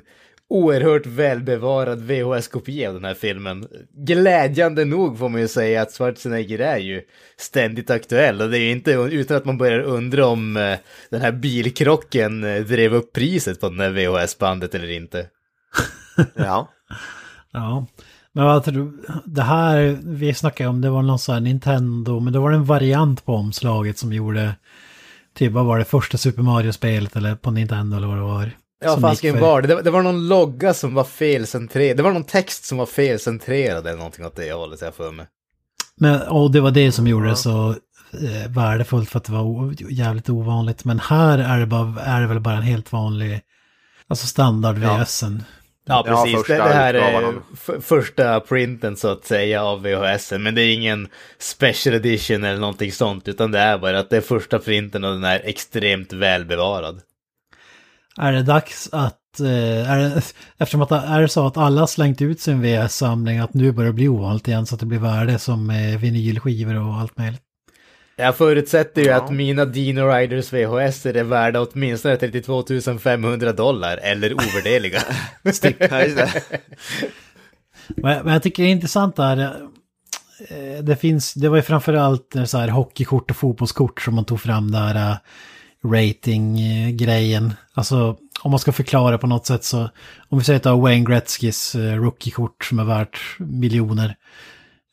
[0.50, 3.68] oerhört välbevarad VHS-kopia av den här filmen.
[3.94, 7.02] Glädjande nog får man ju säga att Schwarzenegger är ju
[7.38, 10.78] ständigt aktuell och det är ju inte utan att man börjar undra om eh,
[11.10, 15.28] den här bilkrocken eh, drev upp priset på den här VHS-bandet eller inte.
[16.36, 16.70] Ja.
[17.52, 17.86] Ja.
[18.32, 19.04] Men vad tror du?
[19.26, 22.66] Det här vi snackade om, det var någon sån här Nintendo, men det var en
[22.66, 24.56] variant på omslaget som gjorde,
[25.34, 28.52] typ vad var det, första Super Mario-spelet eller på Nintendo eller vad det var.
[28.86, 29.82] Ja, fasken för- var det.
[29.82, 29.92] det.
[29.92, 31.98] var- någon logga som var felcentrerad.
[31.98, 35.26] Det var någon text som var felcentrerad eller någonting åt det hållet, jag för mig.
[35.98, 37.70] Men, och det var det som gjorde det så
[38.14, 40.86] eh, värdefullt för att det var jävligt ovanligt.
[40.86, 43.42] Men här är det, bara, är det väl bara en helt vanlig,
[44.08, 44.98] alltså standard Ja.
[44.98, 45.44] VHSen.
[45.88, 46.38] Ja, Ja, precis.
[46.38, 50.34] första det, det här är första printen så att säga av VHS.
[50.40, 51.08] Men det är ingen
[51.40, 53.28] special edition eller någonting sånt.
[53.28, 57.02] Utan det är bara att det är första printen och den är extremt välbevarad.
[58.20, 60.22] Är det dags att, eh, är det,
[60.58, 63.88] eftersom att är det så att alla har slängt ut sin VHS-samling att nu börjar
[63.92, 67.42] det bli ovanligt igen så att det blir värde som eh, vinylskivor och allt möjligt.
[68.18, 69.16] Jag förutsätter ju Ja.
[69.18, 72.64] att mina Dino Riders VHS är värda åtminstone 32
[73.00, 74.30] 500 dollar eller
[75.44, 75.80] just det.
[77.88, 79.38] Men, men jag tycker det är intressant där.
[80.50, 84.42] eh, Det finns, det var ju framförallt så här hockeykort och fotbollskort som man tog
[84.42, 85.18] fram där
[85.92, 87.54] rating-grejen.
[87.74, 89.90] Alltså om man ska förklara på något sätt så,
[90.30, 94.16] om vi säger att du har Wayne Gretzkys eh, rookie-kort som är värt miljoner.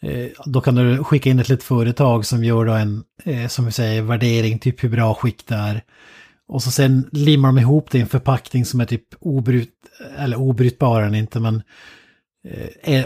[0.03, 3.73] eh, Då kan du skicka in ett företag som gör då en, eh, som vi
[3.73, 5.83] säger, värdering, typ hur bra skick det är.
[6.49, 9.71] Och så sen limmar de ihop det i en förpackning som är typ obrut,
[10.19, 11.63] eller obrytbar den inte, men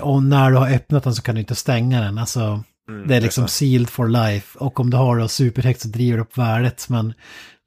[0.01, 2.19] och när du har öppnat den så kan du inte stänga den.
[2.19, 4.59] Alltså, Mm, det är liksom sealed for life.
[4.59, 6.87] Och om du har då superhögt så driver det upp värdet.
[6.89, 7.15] Men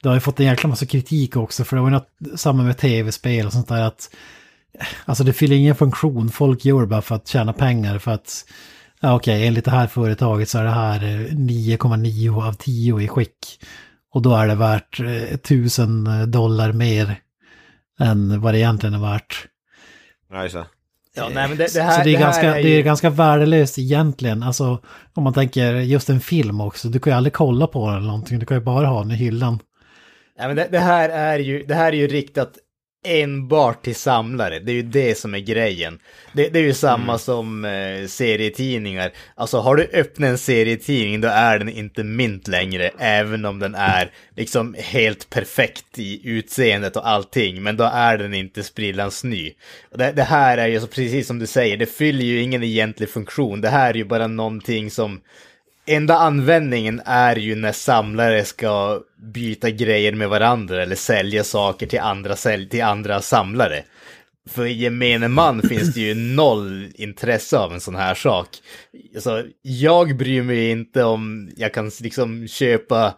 [0.04, 1.64] det har ju fått en jäkla massa kritik också.
[1.64, 3.82] För det var ju något samma med tv-spel och sånt där.
[3.82, 4.10] att
[5.06, 6.30] Alltså det fyller ingen funktion.
[6.30, 8.00] Folk gör det bara för att tjäna pengar.
[8.00, 8.46] För att,
[9.00, 13.08] ja okej, enligt det här företaget så är det här eh, 9,9 av 10 i
[13.08, 13.60] skick.
[14.14, 17.16] Och då är det värt eh, 1000 dollar mer
[18.00, 19.48] än vad det egentligen är värt.
[20.44, 20.66] Just det.
[21.16, 22.84] Ja, nej, men det, det här, så det är, här ganska, är det är ju-
[22.84, 24.44] ganska värdelöst egentligen.
[24.44, 24.80] Alltså
[25.14, 26.88] om man tänker just en film också.
[26.88, 28.40] Du kan ju aldrig kolla på den eller någonting.
[28.40, 29.60] Du kan ju bara ha den i hyllan.
[30.40, 32.58] Ja, men det, det, här är ju, det här är ju riktat
[33.06, 34.60] enbart till samlare.
[34.60, 36.00] Det är ju det som är grejen.
[36.34, 39.12] Det, det är ju samma som eh, serietidningar.
[39.36, 42.92] Alltså har du öppnat en serietidning då är den inte mint längre.
[43.00, 47.64] Även om den är liksom helt perfekt i utseendet och allting.
[47.64, 49.54] Men då är den inte sprillans ny.
[49.92, 52.64] Och det, det här är ju så precis som du säger, det fyller ju ingen
[52.64, 53.62] egentlig funktion.
[53.62, 55.22] Det här är ju bara någonting som
[55.90, 59.02] enda användningen är ju när samlare ska
[59.34, 63.84] byta grejer med varandra eller sälja saker till andra, sälj till andra samlare.
[64.50, 68.48] För gemene man finns det ju noll intresse av en sån här sak.
[69.16, 73.14] Alltså, jag bryr mig inte om jag kan liksom köpa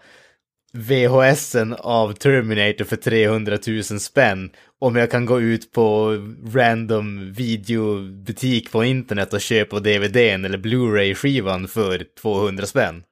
[0.74, 4.50] VHSen av Terminator för 300 000 spänn
[4.82, 6.12] om jag kan gå ut på
[6.54, 13.04] random videobutik på internet och köpa DVDn eller Blu-ray-skivan för 200 spänn.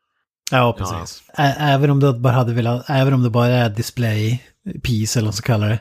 [0.52, 1.24] Ja, precis.
[1.38, 4.44] Ä- Även om du bara hade velat, även om det bara är display
[4.84, 5.80] piece eller vad man ska kalla det.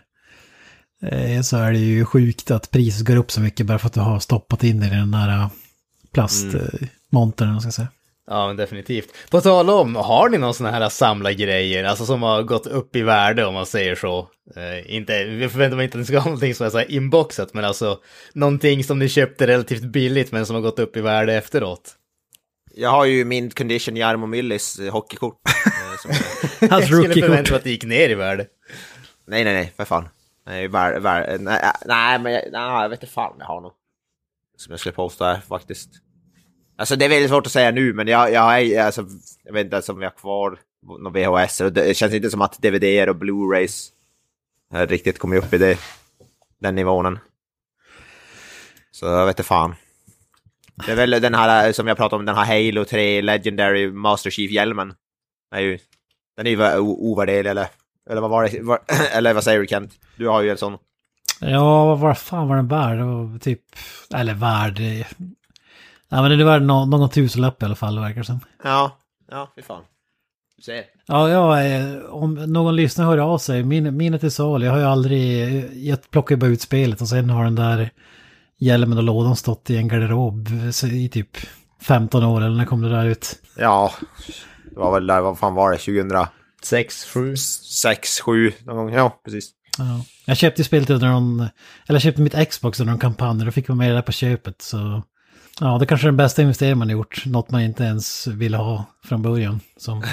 [1.34, 3.92] eh, Så är det ju sjukt att priset går upp så mycket bara för att
[3.94, 5.48] du har stoppat in det i den där eh,
[6.14, 7.60] plastmontern, mm.
[7.60, 7.88] ska jag säga.
[8.30, 9.30] Ja, men definitivt.
[9.30, 13.02] På tal om, har ni någon sån här samlargrejer, alltså som har gått upp i
[13.02, 14.18] värde om man säger så?
[14.56, 16.90] Eh, inte, jag förväntar mig inte att ni ska ha någonting som är så här
[16.90, 18.00] inboxat, men alltså
[18.32, 21.94] någonting som ni köpte relativt billigt men som har gått upp i värde efteråt.
[22.74, 25.40] Jag har ju min condition Jarmo Myllys eh, hockeykort.
[25.66, 26.10] eh, som-
[26.70, 27.50] Hans jag skulle förvänta rookie-kort.
[27.50, 28.46] mig att det gick ner i värde.
[29.26, 30.08] nej, nej, nej, för fan.
[30.46, 33.74] Nej, var, var, nej, nej, men jag, nej, jag vet inte fan jag har något.
[34.56, 35.88] Som jag skulle posta här faktiskt.
[36.78, 39.06] Alltså det är väldigt svårt att säga nu, men jag, jag, alltså,
[39.44, 41.60] jag vet inte ens om jag har kvar någon VHS.
[41.60, 43.90] Och det känns inte som att DVD och Blu-rays
[44.88, 45.78] riktigt kommit upp i det,
[46.60, 47.18] den nivån.
[48.90, 49.74] Så jag vet inte fan.
[50.86, 53.90] Det är väl den här eh, som jag pratade om, den här Halo 3 Legendary
[53.90, 54.94] Master Chief-hjälmen.
[55.50, 55.78] Den är ju,
[56.36, 56.62] den är ju
[57.48, 57.66] eller,
[58.10, 58.80] eller vad var det, var,
[59.12, 59.92] eller vad säger du Kent?
[60.16, 60.78] Du har ju en sån.
[61.40, 63.42] Ja, vad fan var den värd?
[63.42, 63.60] Typ,
[64.14, 65.04] eller värd...
[66.10, 68.40] Ja, men det var någon, någon tusenlapp i alla fall, verkar det som.
[68.64, 68.98] Ja,
[69.30, 69.82] ja, fy fan.
[70.56, 70.84] Du ser.
[71.06, 74.66] Ja, ja, eh, om någon lyssnar hör av sig, min, minnet är salu.
[74.66, 77.90] Jag har ju aldrig, jag plockar ju bara ut spelet och sen har den där
[78.58, 80.48] hjälmen och lådan stått i en garderob
[80.92, 81.36] i typ
[81.80, 83.42] 15 år eller när kom det där ut?
[83.56, 83.92] Ja,
[84.70, 87.04] det var väl där, vad fan var det, 2006,
[87.82, 88.50] 6, 7.
[88.50, 88.92] 7 någon gång?
[88.92, 89.50] Ja, precis.
[89.78, 90.04] Ja.
[90.24, 91.50] Jag köpte spelet under någon, eller
[91.86, 94.12] jag köpte mitt Xbox under någon kampanj och då fick man med det där på
[94.12, 94.62] köpet.
[94.62, 95.02] Så
[95.60, 97.26] ja, det kanske är den bästa investeringen man har gjort.
[97.26, 99.60] Något man inte ens ville ha från början.
[99.76, 99.98] Som.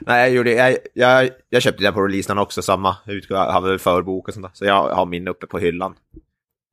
[0.00, 2.96] Nej, jag, gjorde, jag, jag, jag köpte den på releasen också, samma
[3.28, 4.50] jag hade förbok och sånt där.
[4.54, 5.94] Så jag har min uppe på hyllan.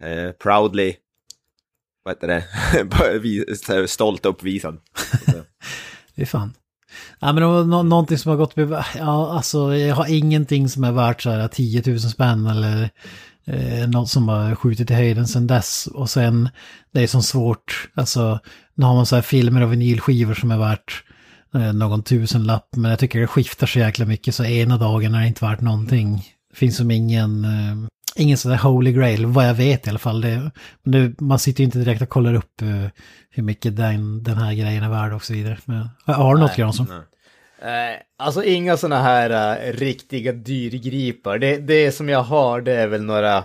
[0.04, 0.96] Eh, proudly,
[2.04, 4.78] vad heter det, stolt uppvisad.
[6.16, 6.54] Det är fan.
[7.20, 8.56] Ja, men det nå- någonting som har gått
[8.98, 12.90] ja alltså jag har ingenting som är värt så här 10 000 spänn eller
[13.50, 15.88] eh, något som har skjutit i höjden sedan dess.
[15.88, 16.50] Och sen,
[16.92, 18.40] det är så svårt, alltså
[18.76, 21.04] nu har man så här filmer och vinylskivor som är värt
[21.54, 25.22] eh, någon tusenlapp, men jag tycker det skiftar så jäkla mycket så ena dagen är
[25.22, 26.16] det inte värt någonting.
[26.52, 30.00] Det finns som ingen, eh, ingen sån där holy grail, vad jag vet i alla
[30.00, 30.22] fall.
[30.22, 30.52] Det,
[30.84, 32.86] men det, man sitter ju inte direkt och kollar upp eh,
[33.30, 35.58] hur mycket den, den här grejen är värd och så vidare.
[35.66, 36.88] Men, har du något Granström?
[37.62, 41.38] Eh, alltså inga sådana här eh, riktiga dyrgripar.
[41.38, 43.38] Det, det som jag har det är väl några,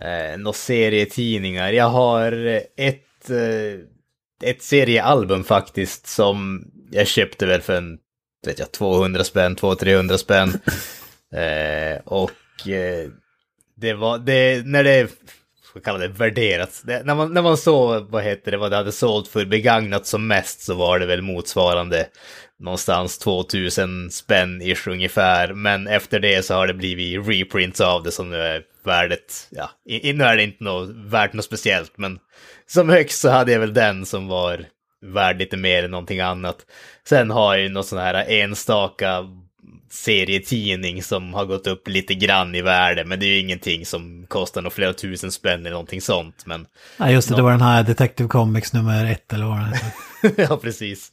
[0.00, 1.72] eh, några serietidningar.
[1.72, 2.32] Jag har
[2.76, 7.98] ett, eh, ett seriealbum faktiskt som jag köpte väl för en,
[8.46, 10.52] vet jag, 200 spänn, 200-300 spänn.
[11.32, 13.08] Eh, och eh,
[13.76, 15.08] det var, det, när det,
[15.70, 18.76] ska kalla det värderat, det, när, man, när man såg, vad heter det, vad det
[18.76, 22.06] hade sålt för begagnat som mest så var det väl motsvarande
[22.60, 25.52] någonstans 2000 spänn ish ungefär.
[25.52, 29.70] Men efter det så har det blivit reprints av det som nu är värdet, ja,
[29.88, 32.18] i- nu är det inte något, värt något speciellt, men
[32.66, 34.64] som högst så hade jag väl den som var
[35.06, 36.56] värd lite mer än någonting annat.
[37.08, 39.24] Sen har jag ju något sån här enstaka
[39.90, 44.26] serietidning som har gått upp lite grann i värde, men det är ju ingenting som
[44.28, 46.46] kostar några flera tusen spänn eller någonting sånt.
[46.46, 46.66] Men
[46.96, 49.92] Nej, just det, det var den här Detective Comics nummer ett eller vad den heter.
[50.50, 51.08] ja, precis.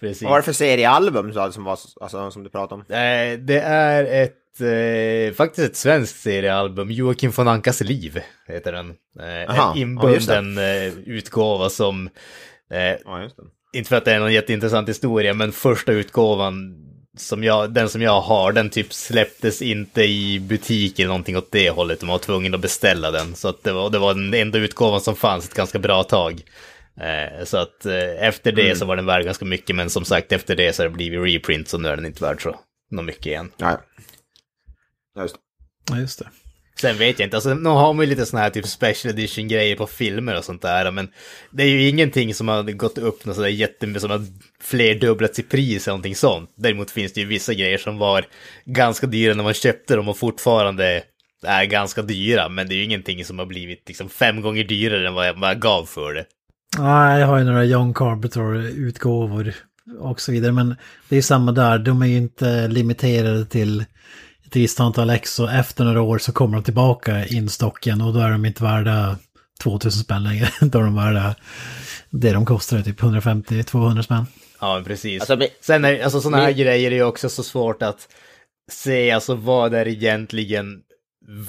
[0.00, 0.22] precis.
[0.22, 2.80] Vad var det för seriealbum så- som, var, alltså, som du pratade om?
[2.94, 4.60] Eh, det är ett,
[5.30, 8.90] eh, faktiskt ett svenskt seriealbum, Joakim von Ankas liv heter den.
[9.20, 9.80] Eh, Aha, en ja, det.
[9.80, 12.06] inbunden eh, utgåva som,
[12.72, 13.78] eh, Ja, just det.
[13.78, 16.78] inte för att det är någon jätteintressant historia, men första utgåvan
[17.16, 21.52] som jag, den som jag har, den typ släpptes inte i butik eller någonting åt
[21.52, 22.00] det hållet.
[22.00, 23.34] De var tvungna att beställa den.
[23.34, 26.42] Så att det var, det var den enda utgåvan som fanns ett ganska bra tag.
[26.96, 30.32] Eh, så att eh, efter det så var den värd ganska mycket, men som sagt
[30.32, 32.60] efter det så har det blivit reprint, så nu är den inte värd så
[32.90, 33.52] något mycket igen.
[33.56, 33.80] Ja, ja.
[35.14, 35.40] ja just det.
[35.90, 36.28] Ja, just det.
[36.82, 39.48] Sen vet jag inte, alltså nu har man ju lite såna här typ special edition
[39.48, 41.08] grejer på filmer och sånt där, men
[41.50, 44.26] det är ju ingenting som har gått upp något sådär jättemycket, som har
[44.62, 46.50] flerdubblats i pris eller någonting sånt.
[46.56, 48.24] Däremot finns det ju vissa grejer som var
[48.64, 51.02] ganska dyra när man köpte dem och fortfarande
[51.46, 55.08] är ganska dyra, men det är ju ingenting som har blivit liksom fem gånger dyrare
[55.08, 56.24] än vad jag, vad jag gav för det.
[56.78, 59.54] Nej, jag har ju några John Carpenter-utgåvor
[59.98, 60.52] och så vidare.
[60.52, 60.68] Men
[61.08, 63.84] det är ju samma där, de är ju inte limiterade till
[64.56, 65.38] ex.
[65.40, 68.62] Och efter några år så kommer de tillbaka in stocken och då är de inte
[68.62, 69.16] värda
[69.62, 70.48] 2000 spänn längre.
[70.60, 71.34] Då är de värda
[72.10, 74.26] det de kostar, typ 150-200 spänn.
[74.60, 75.20] Ja, precis.
[75.20, 78.08] Alltså, men- Sen är alltså sådana här men- grejer är ju också så svårt att
[78.72, 80.80] se, alltså vad är egentligen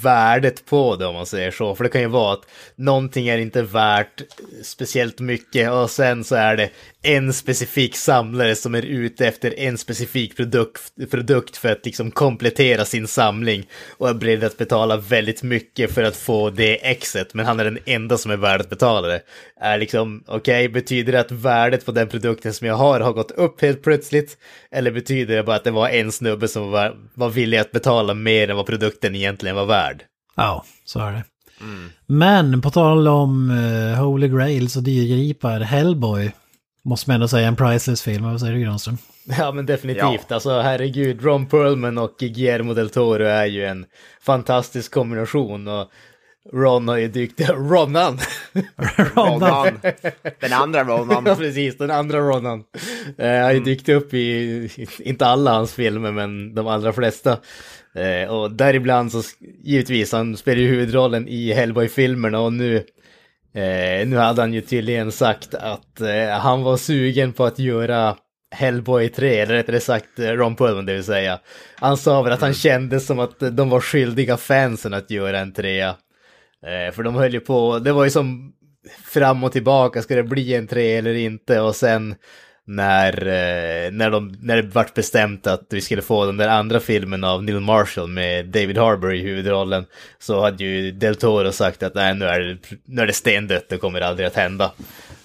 [0.02, 1.74] värdet på det om man säger så.
[1.74, 2.42] För det kan ju vara att
[2.76, 4.22] någonting är inte värt
[4.62, 6.70] speciellt mycket och sen så är det
[7.04, 12.84] en specifik samlare som är ute efter en specifik produkt, produkt för att liksom komplettera
[12.84, 13.66] sin samling
[13.98, 17.64] och är beredd att betala väldigt mycket för att få det exet, men han är
[17.64, 19.20] den enda som är värd att betala det.
[19.60, 23.30] Är liksom, okej, betyder det att värdet på den produkten som jag har har gått
[23.30, 24.38] upp helt plötsligt?
[24.70, 28.14] Eller betyder det bara att det var en snubbe som var, var villig att betala
[28.14, 30.02] mer än vad produkten egentligen var värd?
[30.36, 31.24] Ja, så är det.
[32.06, 36.32] Men på tal om uh, Holy Grails och dyrgripar, Hellboy
[36.84, 38.24] måste man ändå säga en priceless film.
[38.24, 38.98] Vad säger du Granström?
[39.38, 43.86] Ja men definitivt, alltså herregud, Ron Perlman och Guillermo del Toro är ju en
[44.20, 45.90] fantastisk kombination och
[46.52, 48.18] Ron har ju dykt, Ronan!
[49.16, 49.80] Ronan.
[50.40, 51.24] Den andra ja Ronan.
[51.24, 52.64] precis, den andra Ronan.
[53.18, 57.38] Eh, har ju dykt upp i, inte alla hans filmer, men de allra flesta.
[57.94, 59.22] Eh, och däribland så,
[59.62, 62.84] givetvis, han spelar ju huvudrollen i Hellboy-filmerna och nu
[63.54, 68.16] Eh, nu hade han ju tydligen sagt att eh, han var sugen på att göra
[68.54, 71.40] Hellboy 3, eller rättare sagt eh, Ron Perlman det vill säga.
[71.76, 75.52] Han sa väl att han kände som att de var skyldiga fansen att göra en
[75.52, 75.88] trea.
[76.66, 78.52] Eh, för de höll ju på, det var ju som
[79.04, 81.60] fram och tillbaka, ska det bli en tre eller inte?
[81.60, 82.14] Och sen
[82.66, 86.80] när, eh, när, de, när det vart bestämt att vi skulle få den där andra
[86.80, 89.86] filmen av Neil Marshall med David Harbour i huvudrollen
[90.18, 93.68] så hade ju Del Toro sagt att nej, nu är det, nu är det stendött,
[93.68, 94.72] det kommer aldrig att hända.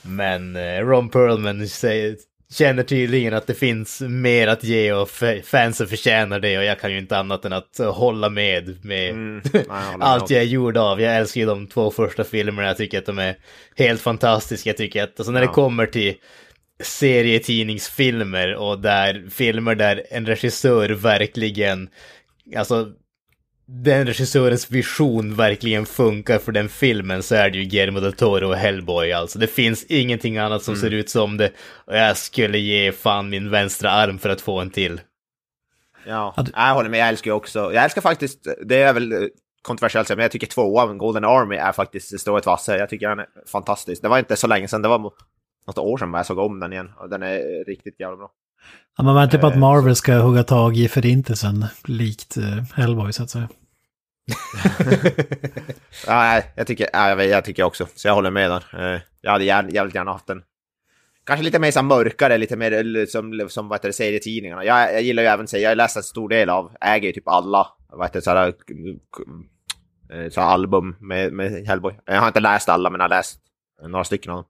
[0.02, 2.16] Men eh, Ron Perlman säger,
[2.54, 5.10] känner tydligen att det finns mer att ge och
[5.44, 9.42] fansen förtjänar det och jag kan ju inte annat än att hålla med med mm,
[9.54, 9.66] nej,
[10.00, 11.02] allt jag är gjord av.
[11.02, 13.36] Jag älskar ju de två första filmerna, jag tycker att de är
[13.76, 14.70] helt fantastiska.
[14.70, 15.48] Jag tycker att alltså, när ja.
[15.48, 16.16] det kommer till
[16.84, 21.90] serietidningsfilmer och där filmer där en regissör verkligen,
[22.56, 22.88] alltså
[23.66, 28.48] den regissörens vision verkligen funkar för den filmen så är det ju Guillermo del Toro
[28.48, 29.40] och Hellboy alltså.
[29.40, 30.82] Det finns ingenting annat som mm.
[30.82, 31.52] ser ut som det
[31.86, 35.02] och jag skulle ge fan min vänstra arm för att få en till.
[36.06, 39.20] Ja, jag håller med, jag älskar ju också, jag älskar faktiskt, det är väl eh,
[39.62, 42.78] kontroversiellt men jag tycker tvåan, Golden Army, är faktiskt strået vassare.
[42.78, 44.02] Jag tycker den är fantastisk.
[44.02, 45.12] Det var inte så länge sedan, det var
[45.70, 48.32] något år sedan jag såg om den igen och den är riktigt jävla bra.
[48.98, 53.14] Ja, man väntar på att eh, Marvel ska hugga tag i förintelsen, likt uh, Hellboy
[53.14, 53.50] så att säga.
[56.08, 58.94] ja, jag tycker, ja, jag tycker också, så jag håller med där.
[58.96, 60.44] Eh, jag hade gärna, jävligt gärna haft den.
[61.26, 64.66] Kanske lite mer så mörkare, lite mer som, som vad heter det, serietidningarna.
[64.66, 67.28] Jag, jag gillar ju även, jag har läst en stor del av, äger ju typ
[67.28, 68.54] alla, vad heter det, så här,
[70.30, 72.00] så här album med, med Hellboy.
[72.06, 73.42] Jag har inte läst alla, men jag har läst
[73.88, 74.46] några stycken av dem.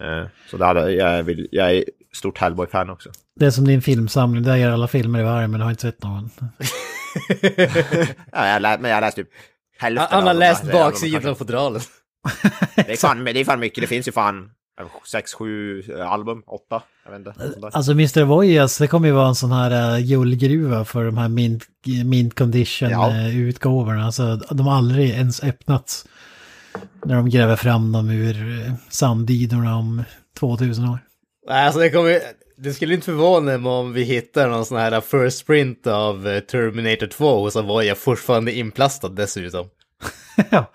[0.00, 3.10] Eh, så det hade, jag, vill, jag är stort Hellboy-fan också.
[3.36, 6.02] Det är som din filmsamling, där gör alla filmer i varje men har inte sett
[6.02, 6.30] någon.
[8.32, 9.32] ja, jag, lä, men jag läste typ
[9.78, 11.80] hälften Han har läst baksidan av fodralen.
[12.76, 14.50] det, är fan, det är fan mycket, det finns ju fan
[15.06, 17.70] sex, sju album, åtta, jag vet inte.
[17.72, 18.24] Alltså Mr.
[18.24, 21.62] Voyas, det kommer ju vara en sån här uh, guldgruva för de här mint,
[22.04, 23.98] mint condition-utgåvorna.
[23.98, 24.04] Ja.
[24.04, 26.06] Alltså de har aldrig ens öppnats.
[27.04, 30.02] När de gräver fram dem ur eh, sanddidorna om
[30.38, 30.98] 2000 år.
[31.48, 32.20] Nej, alltså det kommer
[32.62, 36.40] det skulle inte förvåna mig om vi hittar någon sån här first sprint av eh,
[36.40, 39.68] Terminator 2 hos Avoya fortfarande inplastad dessutom.
[40.50, 40.70] ja.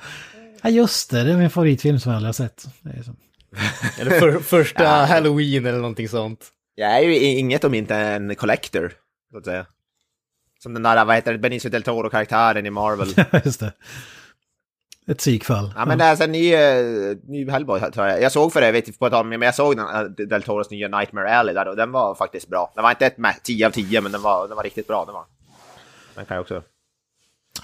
[0.61, 1.23] ja, just det.
[1.23, 2.65] Det är min favoritfilm som jag aldrig har sett.
[3.99, 5.05] eller för, första ja.
[5.05, 6.45] Halloween eller någonting sånt.
[6.75, 8.93] Jag är ju inget om inte en collector,
[9.31, 9.65] så att säga.
[10.59, 13.07] Som den där, vad heter det, Benicio del Toro-karaktären i Marvel.
[13.45, 13.73] Just det.
[15.07, 15.73] Ett psykfall.
[15.75, 16.55] Ja, men det är alltså ny,
[17.27, 18.21] ny Hellboy tror jag.
[18.21, 21.37] Jag såg för övrigt på tag, men jag såg den, uh, Del Toros nya Nightmare
[21.37, 22.71] Alley där och den var faktiskt bra.
[22.75, 25.05] Den var inte ett 10 av 10, men den var, den var riktigt bra.
[25.05, 25.23] Den, var.
[26.15, 26.61] den kan jag också...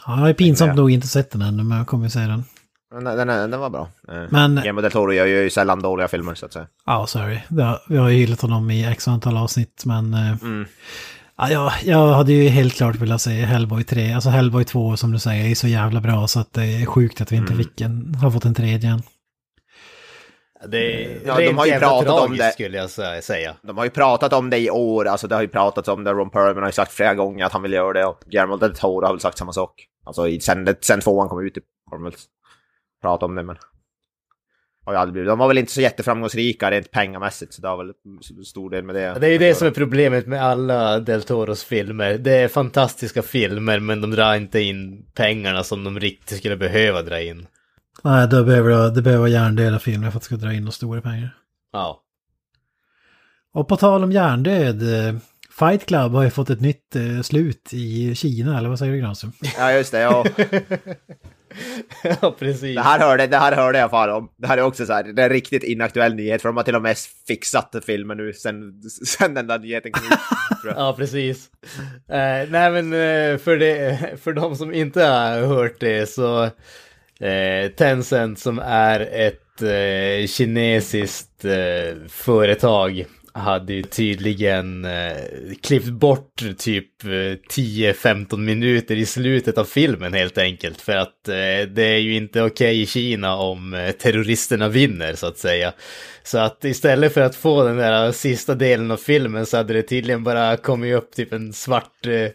[0.05, 2.43] Ja, jag är pinsamt nog inte sett den ännu, men jag kommer ju säga den.
[2.91, 3.87] Den, den, den, var bra.
[4.11, 4.55] Uh, men...
[4.55, 6.67] Guillermo Del Toro gör ju sällan dåliga filmer, så att säga.
[6.85, 7.39] Ja, sorry.
[7.87, 10.13] Vi har ju gillat honom i x antal avsnitt, men...
[10.13, 10.65] Mm.
[11.41, 14.13] Ja, jag, jag hade ju helt klart velat säga Hellboy 3.
[14.13, 17.21] Alltså Hellboy 2 som du säger är så jävla bra så att det är sjukt
[17.21, 17.63] att vi inte mm.
[17.63, 19.01] fick en, har fått en tredje än.
[20.67, 22.51] Det är ja, de har ju pratat om det.
[22.51, 22.89] skulle jag
[23.23, 23.55] säga.
[23.61, 26.11] De har ju pratat om det i år, alltså det har ju pratats om det.
[26.11, 28.75] Ron Perlman har ju sagt flera gånger att han vill göra det och Guillermo del
[28.75, 29.87] Toro har väl sagt samma sak.
[30.05, 31.57] Alltså sen, sen tvåan kom ut
[31.91, 32.13] har de väl
[33.01, 33.57] pratat om det men
[34.85, 35.27] har ju aldrig blivit.
[35.27, 37.93] De var väl inte så jätteframgångsrika rent pengamässigt, så det har väl
[38.45, 39.19] stor del med det.
[39.19, 42.17] Det är ju det som är problemet med alla Del Toros filmer.
[42.17, 47.01] Det är fantastiska filmer, men de drar inte in pengarna som de riktigt skulle behöva
[47.01, 47.47] dra in.
[48.03, 51.01] Nej, det behöver, det behöver hjärndöda filmer för att det ska dra in de stora
[51.01, 51.35] pengar.
[51.73, 52.01] Ja.
[53.53, 55.15] Och på tal om hjärndöd, eh,
[55.59, 58.99] Fight Club har ju fått ett nytt eh, slut i Kina, eller vad säger du
[58.99, 59.31] Granström?
[59.57, 59.99] Ja, just det.
[59.99, 60.25] Ja.
[62.21, 62.75] ja, precis.
[62.75, 64.31] Det här hörde, det här hörde jag fan om.
[64.37, 66.63] Det här är också så här, det är en riktigt inaktuell nyhet, för de har
[66.63, 66.97] till och med
[67.27, 70.19] fixat filmen nu sen, sen den där nyheten kom ut.
[70.75, 71.49] ja, precis.
[72.11, 77.71] Uh, nej, men uh, för, det, för de som inte har hört det så uh,
[77.77, 79.37] Tencent som är ett
[80.27, 81.45] kinesiskt
[82.09, 85.17] företag hade ju tydligen eh,
[85.61, 90.81] klippt bort typ eh, 10-15 minuter i slutet av filmen helt enkelt.
[90.81, 95.13] För att eh, det är ju inte okej okay i Kina om eh, terroristerna vinner
[95.13, 95.73] så att säga.
[96.23, 99.81] Så att istället för att få den där sista delen av filmen så hade det
[99.81, 102.29] tydligen bara kommit upp typ en svart eh,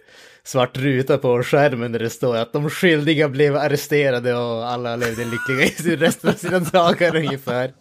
[0.47, 5.25] svart ruta på skärmen där det står att de skyldiga blev arresterade och alla levde
[5.25, 7.73] lyckliga i resten av sina dagar ungefär.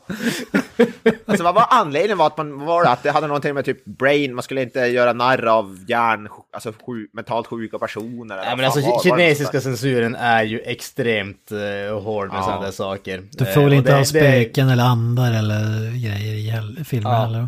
[1.26, 4.36] Alltså vad var anledningen var att man var att det hade någonting med typ brain,
[4.36, 8.38] man skulle inte göra narr av hjärn, alltså sjuk, mentalt sjuka personer.
[8.38, 12.44] Ja, men alltså var, kinesiska var censuren är ju extremt uh, hård med ja.
[12.44, 13.24] sådana där saker.
[13.32, 14.74] Du får väl inte ha spöken det...
[14.74, 17.26] eller andar eller grejer i filmer ja.
[17.26, 17.48] heller?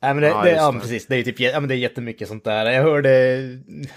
[0.00, 1.06] Ja, men det, ja, det, ja, precis.
[1.06, 2.70] Det är typ ja, men det är jättemycket sånt där.
[2.70, 3.10] Jag hörde,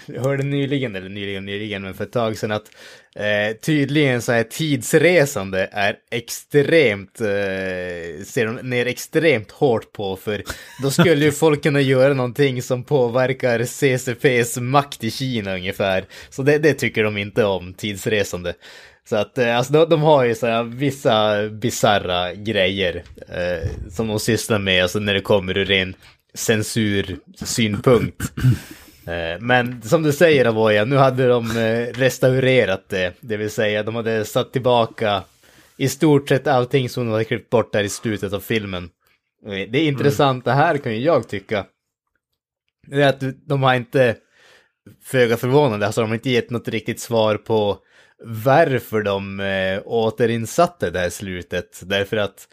[0.06, 2.70] jag hörde nyligen, eller nyligen, nyligen, men för ett tag sedan att
[3.14, 10.42] eh, tydligen så här tidsresande är extremt, eh, ser de ner extremt hårt på för
[10.82, 16.04] då skulle ju folk kunna göra någonting som påverkar CCPs makt i Kina ungefär.
[16.30, 18.54] Så det, det tycker de inte om, tidsresande.
[19.08, 24.08] Så att eh, alltså, de, de har ju så här, vissa bizarra grejer eh, som
[24.08, 25.94] de sysslar med, alltså när det kommer ur ren
[26.34, 28.22] censursynpunkt.
[29.06, 33.14] Eh, Men som du säger Avoya, nu hade de eh, restaurerat det.
[33.20, 35.22] Det vill säga de hade satt tillbaka
[35.76, 38.90] i stort sett allting som de hade klippt bort där i slutet av filmen.
[39.46, 41.66] Eh, det intressanta här kan ju jag tycka.
[42.86, 44.16] Det är att de har inte,
[45.04, 47.78] föga förvånande, alltså de har inte gett något riktigt svar på
[48.24, 51.82] varför de eh, återinsatte det här slutet.
[51.84, 52.48] Därför att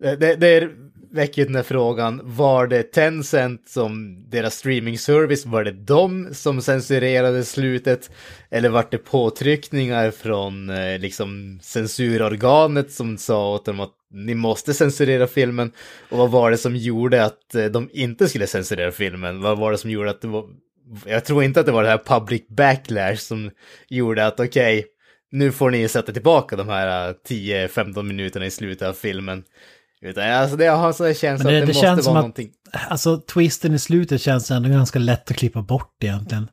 [0.00, 0.70] det, det,
[1.10, 6.62] väcker den här frågan, var det Tencent som deras streaming service, var det de som
[6.62, 8.10] censurerade slutet?
[8.50, 14.74] Eller var det påtryckningar från eh, liksom censurorganet som sa åt dem att ni måste
[14.74, 15.72] censurera filmen?
[16.08, 19.40] Och vad var det som gjorde att eh, de inte skulle censurera filmen?
[19.40, 20.44] Vad var det som gjorde att det var...
[21.06, 23.50] Jag tror inte att det var det här public backlash som
[23.88, 24.86] gjorde att okej,
[25.30, 29.42] nu får ni sätta tillbaka de här 10-15 minuterna i slutet av filmen.
[30.00, 32.18] Utan alltså det har så känsla Men det, att det, det måste känns som vara
[32.20, 32.50] att, någonting.
[32.88, 36.48] alltså twisten i slutet känns ändå ganska lätt att klippa bort egentligen.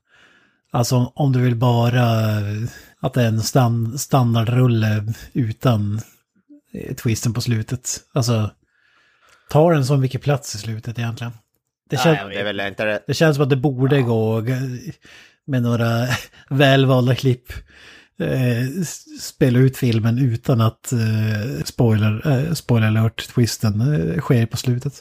[0.71, 2.01] Alltså om du vill bara
[2.39, 2.63] eh,
[2.99, 6.01] att det är en stan, standardrulle utan
[6.73, 7.89] eh, twisten på slutet.
[8.13, 8.49] Alltså,
[9.49, 11.33] tar den som vilken plats i slutet egentligen.
[11.89, 12.29] Det, Ja, kän, vet.
[12.35, 13.03] Det är väl inte det.
[13.07, 14.55] det känns som att det borde gå g-
[15.47, 16.07] med några
[16.49, 17.53] välvalda klipp.
[18.19, 18.83] Eh,
[19.19, 24.93] spela ut filmen utan att eh, spoiler, eh, spoiler alert twisten eh, sker på slutet.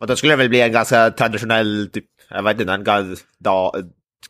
[0.00, 3.16] Och då skulle det väl bli en ganska traditionell, typ, jag vet inte, en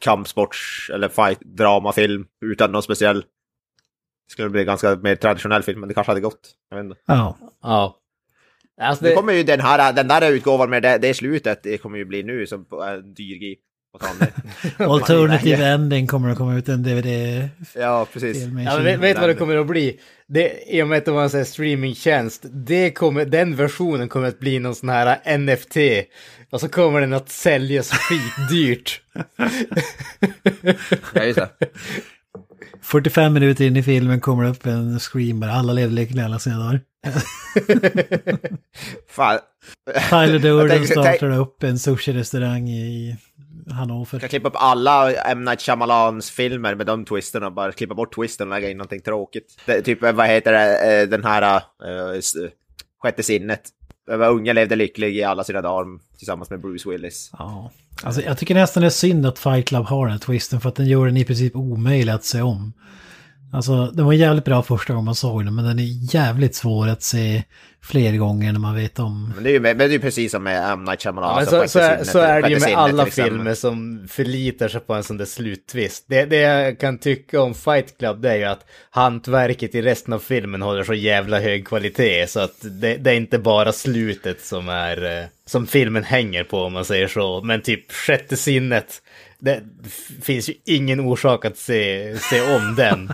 [0.01, 3.20] kampsports eller fight, dramafilm utan någon speciell.
[3.20, 6.51] Det skulle bli en ganska mer traditionell film, men det kanske hade gått.
[6.70, 7.01] Jag vet inte.
[7.07, 7.39] Ja.
[7.62, 7.99] Ja.
[8.81, 11.79] Alltså Nu det, kommer ju den här, den där utgåvan med det, det slutet, det
[11.79, 13.57] kommer ju bli nu som en dyr
[14.78, 18.45] Alternative ending kommer att komma ut en DVD-film Ja, precis.
[18.64, 20.01] ja, vet, vet du vad det kommer att bli?
[20.28, 24.09] Det, I och med att det var en sån här streamingtjänst, det kommer, den versionen
[24.09, 25.76] kommer att bli någon sån här NFT.
[26.51, 29.01] Och så kommer den att säljas skitdyrt.
[31.14, 31.49] Ja, just det.
[32.82, 36.39] 45 minuter in i filmen kommer det upp en scream bara alla levde lyckliga alla
[36.39, 36.80] sina dagar.
[39.09, 39.39] Fan.
[40.11, 43.16] Tyler Durden startar upp en sushi-restaurang i
[44.12, 45.44] Jag kan klippa upp alla M.
[45.44, 49.60] Night Shyamalans filmer med de twisterna, bara klippa bort twisten och lägga in någonting tråkigt.
[49.66, 52.50] Det, typ, vad heter det, eh, den här uh,
[53.02, 53.62] Sjätte sinnet.
[54.10, 57.30] Unga levde lycklig i alla sina dagar tillsammans med Bruce Willis.
[57.38, 57.70] Ja.
[58.02, 60.68] Alltså, jag tycker nästan det är synd att Fight Club har den här twisten för
[60.68, 62.72] att den gör den i princip omöjlig att se om.
[63.53, 66.88] Alltså, den var jävligt bra första gången man såg den, men den är jävligt svår
[66.88, 67.42] att se
[67.82, 69.32] fler gånger när man vet om.
[69.34, 70.84] Men det är ju, men det är ju precis som med M.
[70.84, 71.30] Night Shyamalan.
[71.30, 74.80] Ja, alltså, så, så, är, så är det ju med alla filmer som förlitar sig
[74.80, 76.05] på en sån där sluttvist.
[76.07, 80.14] Det, det jag kan tycka om Fight Club det är ju att hantverket i resten
[80.14, 84.44] av filmen håller så jävla hög kvalitet så att det, det är inte bara slutet
[84.44, 87.42] som är eh, som filmen hänger på om man säger så.
[87.42, 89.03] Men typ sjätte sinnet,
[89.41, 89.62] det
[90.22, 93.12] finns ju ingen orsak att se, se om den.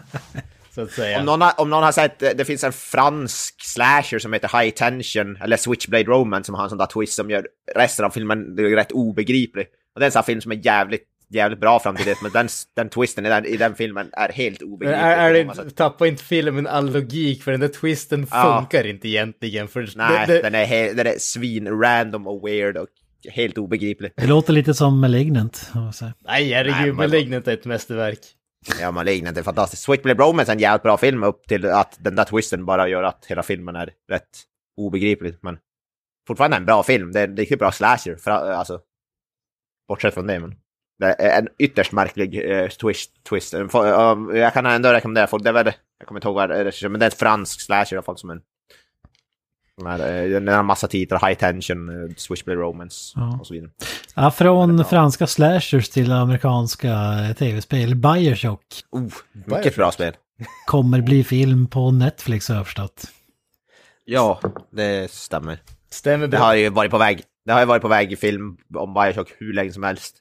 [0.75, 1.19] Så att säga.
[1.19, 4.61] Om någon, har, om någon har sett, eh, det finns en fransk slasher som heter
[4.61, 8.11] High Tension, eller Switchblade Romance, som har en sån där twist som gör resten av
[8.11, 9.67] filmen rätt obegriplig.
[9.95, 12.23] Och det är en sån här film som är jävligt, jävligt bra fram till det,
[12.23, 14.99] men den, den twisten i den, i den filmen är helt obegriplig.
[15.03, 18.59] är, är det, tappar inte filmen all logik för den där twisten Ja.
[18.59, 19.69] funkar inte egentligen.
[19.69, 22.89] För Nej, det, det, den är, he, den är svin-random och weird och
[23.33, 24.13] helt obegriplig.
[24.17, 25.71] Det låter lite som Malignant.
[26.19, 28.19] Nej, herregud, Malignant är ett mästerverk.
[28.81, 29.83] Ja, Malignant är fantastiskt.
[29.83, 33.03] Switchblade Romance är en jävligt bra film upp till att den där twisten bara gör
[33.03, 34.29] att hela filmen är rätt
[34.77, 35.35] obegriplig.
[35.43, 35.59] Men
[36.29, 37.13] fortfarande en bra film.
[37.13, 38.17] Det är en riktigt bra slasher.
[38.17, 38.81] För, alltså,
[39.89, 40.55] bortsett från det, men
[40.99, 43.25] det är en ytterst märklig eh, twist.
[43.29, 43.55] twist.
[43.55, 43.85] En få-
[44.33, 45.43] eh, jag kan ändå rekommendera folk.
[45.45, 47.61] Det är väl, jag kommer inte ihåg vad det är, men det är ett fransk
[47.61, 48.41] slasher i alla fall som en
[49.77, 49.99] den har,
[50.29, 53.39] den har massa titlar, High Tension, eh, Switchblade Romance Ja.
[53.41, 53.71] och så vidare.
[54.15, 56.95] Ja, från franska slashers till amerikanska
[57.39, 57.95] tv-spel.
[57.95, 60.15] Bioshock Oh, mycket bra spel.
[60.67, 63.05] kommer bli film på Netflix har jag förstått.
[64.05, 64.41] Ja,
[64.73, 65.59] det stämmer.
[65.91, 67.23] Stämmer Det har ju varit på väg.
[67.47, 70.17] Det har ju varit på väg i film om Bioshock hur länge som helst.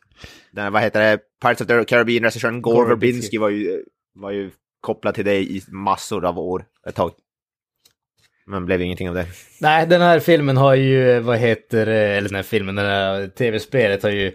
[0.52, 1.20] Den, vad heter det?
[1.42, 3.38] Pirates of the Caribbean-regissören Gore Gore Verbinski Verbinski.
[3.38, 3.84] var ju,
[4.16, 4.52] var ju
[4.82, 7.12] kopplad till det i massor av år, ett tag.
[8.46, 9.26] Men blev ingenting av det.
[9.62, 13.28] Nej, den här filmen har ju, vad heter det, eller den här filmen, den här
[13.28, 14.32] tv-spelet har ju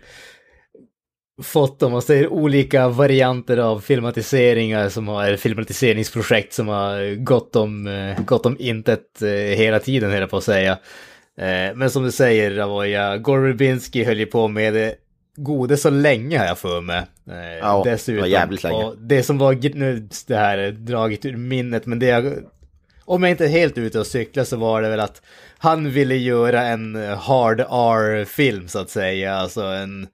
[1.42, 7.56] fått, om man säger, olika varianter av filmatiseringar som har, eller filmatiseringsprojekt som har gått
[7.56, 10.72] om, eh, gått om intet eh, hela tiden, höll jag på att säga.
[11.38, 14.94] Eh, men som du säger, Ravoja, Gore Rubinski höll ju på med det
[15.36, 17.02] gode så länge har jag för mig.
[17.60, 18.14] Ja, dessutom.
[18.14, 18.92] det var jävligt länge.
[18.98, 22.32] Det som var, nu det här är draget ur minnet, men det jag,
[23.08, 25.22] om jag inte är helt ute och cyklar så var det väl att
[25.58, 30.08] han ville göra en hard R-film så att säga, alltså en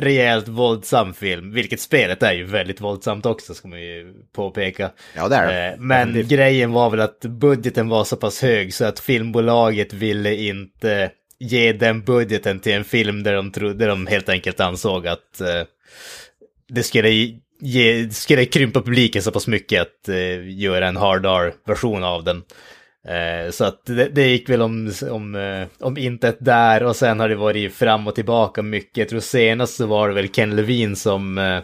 [0.00, 4.90] rejält våldsam film, vilket spelet är ju väldigt våldsamt också ska man ju påpeka.
[5.16, 5.72] Ja, det är det.
[5.72, 6.22] Eh, men det...
[6.22, 11.72] grejen var väl att budgeten var så pass hög så att filmbolaget ville inte ge
[11.72, 15.46] den budgeten till en film där de, trodde, där de helt enkelt ansåg att uh,
[16.68, 17.08] det skulle,
[17.60, 22.42] ge, skulle krympa publiken så pass mycket att uh, göra en hard R-version av den.
[23.04, 27.20] Eh, så att det, det, gick väl om, om, eh, om intet där och sen
[27.20, 28.96] har det varit fram och tillbaka mycket.
[28.96, 31.60] Jag tror senast så var det väl Ken Levine som, eh,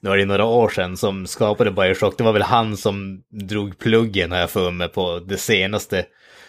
[0.00, 2.18] nu var det några år sedan, som skapade Bioshock.
[2.18, 6.04] Det var väl han som drog pluggen har jag för mig på det senaste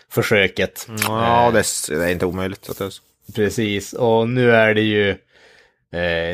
[0.10, 0.88] försöket.
[1.08, 2.70] Ja, det är inte omöjligt.
[3.36, 5.16] Precis, och nu är det ju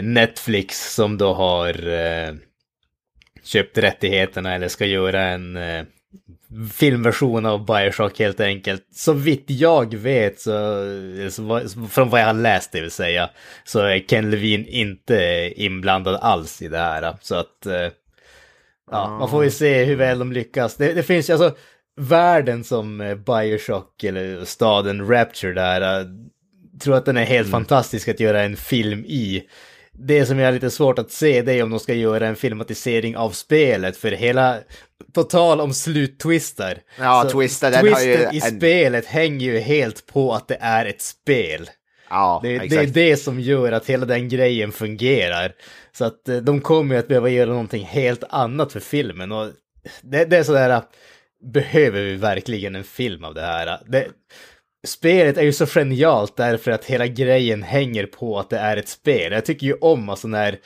[0.01, 1.73] Netflix som då har
[3.43, 5.57] köpt rättigheterna eller ska göra en
[6.73, 8.87] filmversion av Bioshock helt enkelt.
[8.95, 13.29] Så vitt jag vet, så, från vad jag har läst det vill säga,
[13.63, 17.15] så är Ken Levine inte inblandad alls i det här.
[17.21, 17.87] Så att, eh,
[18.91, 20.75] ja, man får ju se hur väl de lyckas.
[20.75, 21.55] Det, det finns ju alltså,
[21.95, 26.07] världen som eh, Bioshock eller staden Rapture där, eh,
[26.79, 27.51] tror att den är helt mm.
[27.51, 29.43] fantastisk att göra en film i
[29.91, 32.35] det som jag har lite svårt att se det är om de ska göra en
[32.35, 34.57] filmatisering av spelet, för hela,
[35.13, 36.77] på tal om sluttwistar.
[36.99, 38.13] Ja, twister, den har ju...
[38.13, 38.57] i en...
[38.57, 41.69] spelet hänger ju helt på att det är ett spel.
[42.09, 45.53] Ja, det, det, är det som gör att hela den grejen fungerar.
[45.91, 49.31] Så att eh, de kommer ju att behöva göra någonting helt annat för filmen.
[49.31, 49.49] Och
[50.01, 50.81] det, det är sådär,
[51.53, 53.79] behöver vi verkligen en film av det här?
[53.85, 54.07] Det,
[54.87, 58.89] spelet är ju så genialt därför att hela grejen hänger på att det är ett
[58.89, 59.31] spel.
[59.31, 60.59] Jag tycker ju om alltså när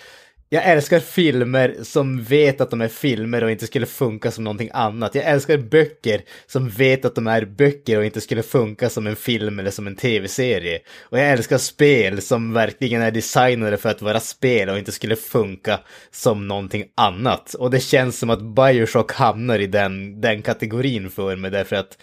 [0.49, 4.69] jag älskar filmer som vet att de är filmer och inte skulle funka som någonting
[4.73, 5.15] annat.
[5.15, 9.15] Jag älskar böcker som vet att de är böcker och inte skulle funka som en
[9.15, 10.79] film eller som en tv-serie.
[11.01, 15.15] Och jag älskar spel som verkligen är designade för att vara spel och inte skulle
[15.15, 15.79] funka
[16.11, 17.53] som någonting annat.
[17.53, 21.97] Och det känns som att Bioshock hamnar i den, den kategorin för mig därför att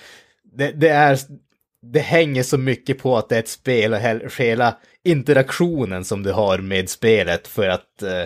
[0.57, 1.19] det, det är
[1.93, 4.01] det hänger så mycket på att det är ett spel och
[4.39, 8.24] hela interaktionen som du har med spelet för att eh,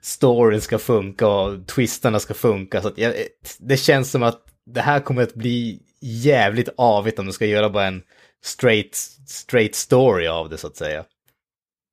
[0.00, 2.82] storyn ska funka och twistarna ska funka.
[2.82, 3.14] Så att jag,
[3.58, 7.70] det känns som att det här kommer att bli jävligt avigt om du ska göra
[7.70, 8.02] bara en
[8.44, 8.94] straight,
[9.26, 11.04] straight story av det så att säga.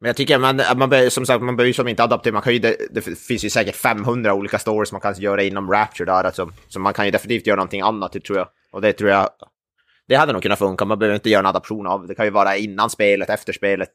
[0.01, 2.41] Men jag tycker man, man bör, som sagt, man behöver ju som inte adaptera, man
[2.41, 6.05] kan ju, det, det, finns ju säkert 500 olika stories man kan göra inom Rapture
[6.05, 8.47] där, alltså, så man kan ju definitivt göra någonting annat, det tror jag.
[8.72, 9.30] Och det tror jag
[10.08, 12.16] det hade nog kunnat funka, man behöver inte göra en adaption av det.
[12.16, 13.93] kan ju vara innan spelet, efter spelet.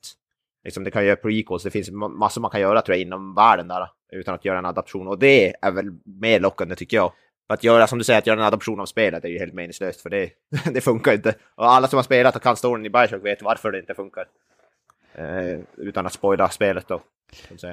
[0.65, 3.35] Liksom, det kan ju göra prequels, det finns massor man kan göra tror jag inom
[3.35, 3.89] världen där.
[4.13, 5.09] Utan att göra en adaption.
[5.09, 7.13] Och det är väl mer lockande tycker jag.
[7.47, 9.55] För att göra, som du säger, att göra en adaption av spelet är ju helt
[9.55, 10.31] meningslöst för det,
[10.73, 11.35] det funkar inte.
[11.55, 14.27] Och alla som har spelat och kan storyn i Bioshock vet varför det inte funkar.
[15.15, 17.01] Eh, utan att spoila spelet då.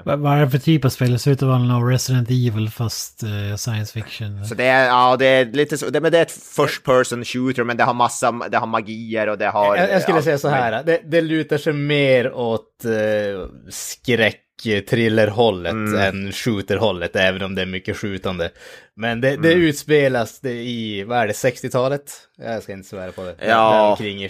[0.04, 1.12] Vad är det för typ av spel?
[1.12, 4.46] Det ser ut att vara någon Resident Evil fast uh, science fiction.
[4.46, 7.26] Så det är, ja, det är lite så, det, men det är ett first person
[7.26, 9.76] shooter men det har massa, det har magier och det har...
[9.76, 14.42] Jag, jag skulle ja, säga så här, det, det lutar sig mer åt uh, skräck
[14.90, 15.96] thrillerhållet mm.
[15.96, 18.52] än shooterhållet, även om det är mycket skjutande.
[18.96, 19.64] Men det, det mm.
[19.64, 22.12] utspelas det i, vad är det, 60-talet?
[22.38, 23.36] Jag ska inte svära på det.
[23.48, 23.98] Ja.
[24.02, 24.30] Eh,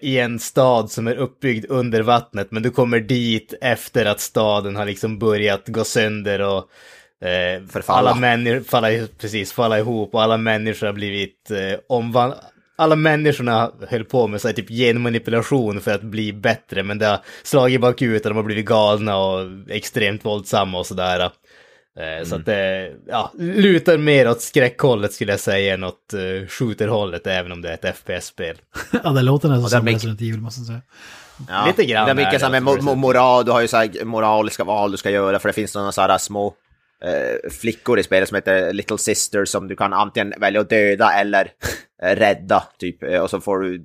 [0.00, 4.76] I en stad som är uppbyggd under vattnet, men du kommer dit efter att staden
[4.76, 6.68] har liksom börjat gå sönder och
[7.20, 8.10] Eh, Förfalla.
[8.10, 8.88] Alla människor, falla,
[9.18, 12.42] precis, falla ihop och alla människor har blivit eh, omvandlade
[12.76, 17.06] alla människorna höll på med så här, typ genmanipulation för att bli bättre, men det
[17.06, 21.30] har slagit bakut och de har blivit galna och extremt våldsamma och sådär.
[22.00, 22.24] Eh, mm.
[22.24, 27.26] Så att det ja, lutar mer åt skräckhållet skulle jag säga än åt uh, shooterhållet,
[27.26, 28.56] även om det är ett FPS-spel.
[29.04, 30.82] ja, det låter nästan som Resident Evil, måste jag säga.
[31.48, 32.04] Ja, Lite grann.
[32.04, 34.96] Det är mycket så med mo moral, du har ju så här moraliska val du
[34.96, 36.54] ska göra, för det finns några så här små
[37.04, 41.12] eh, flickor i spelet som heter Little Sister som du kan antingen välja att döda
[41.12, 41.52] eller
[42.02, 43.02] eh, rädda, typ.
[43.02, 43.78] Eh, och så får du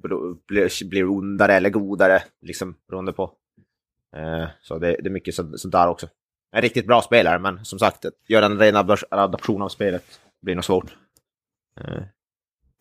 [0.48, 3.32] bli, bli ondare eller godare, liksom, beroende på.
[4.16, 6.08] Eh, så det, det, är mycket sånt, sånt där också.
[6.52, 8.76] En riktigt bra spelare, men som sagt, att göra en ren
[9.12, 10.04] adaption av spelet
[10.42, 10.96] blir nog svårt.
[11.82, 12.04] Eh,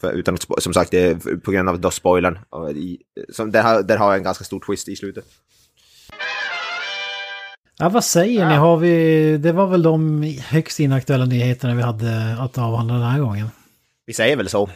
[0.01, 2.39] för, utan att, som sagt, det är på grund av då spoilern.
[2.51, 2.99] Och i,
[3.29, 5.25] som, där, har, där har jag en ganska stor twist i slutet.
[7.79, 8.55] Ja, vad säger ni?
[8.55, 9.37] Har vi...
[9.39, 13.49] Det var väl de högst inaktuella nyheterna vi hade att avhandla den här gången.
[14.07, 14.71] Vi säger väl så.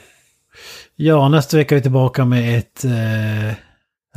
[0.96, 3.54] Ja, nästa vecka är vi tillbaka med ett eh,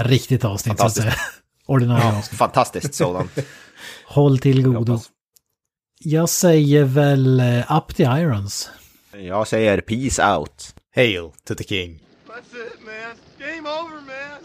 [0.06, 1.14] riktigt avsnitt så att säga.
[1.66, 2.40] Ordinarie avsnitt.
[2.40, 3.32] Fantastiskt sådant.
[4.06, 4.92] Håll till Jag godo.
[4.94, 5.12] hoppas.
[6.00, 8.70] Jag säger väl eh, Up the Irons.
[9.18, 10.76] Jag säger peace out.
[10.96, 12.00] Hail to the king.
[12.28, 13.16] That's it, man.
[13.40, 14.42] Game over, man.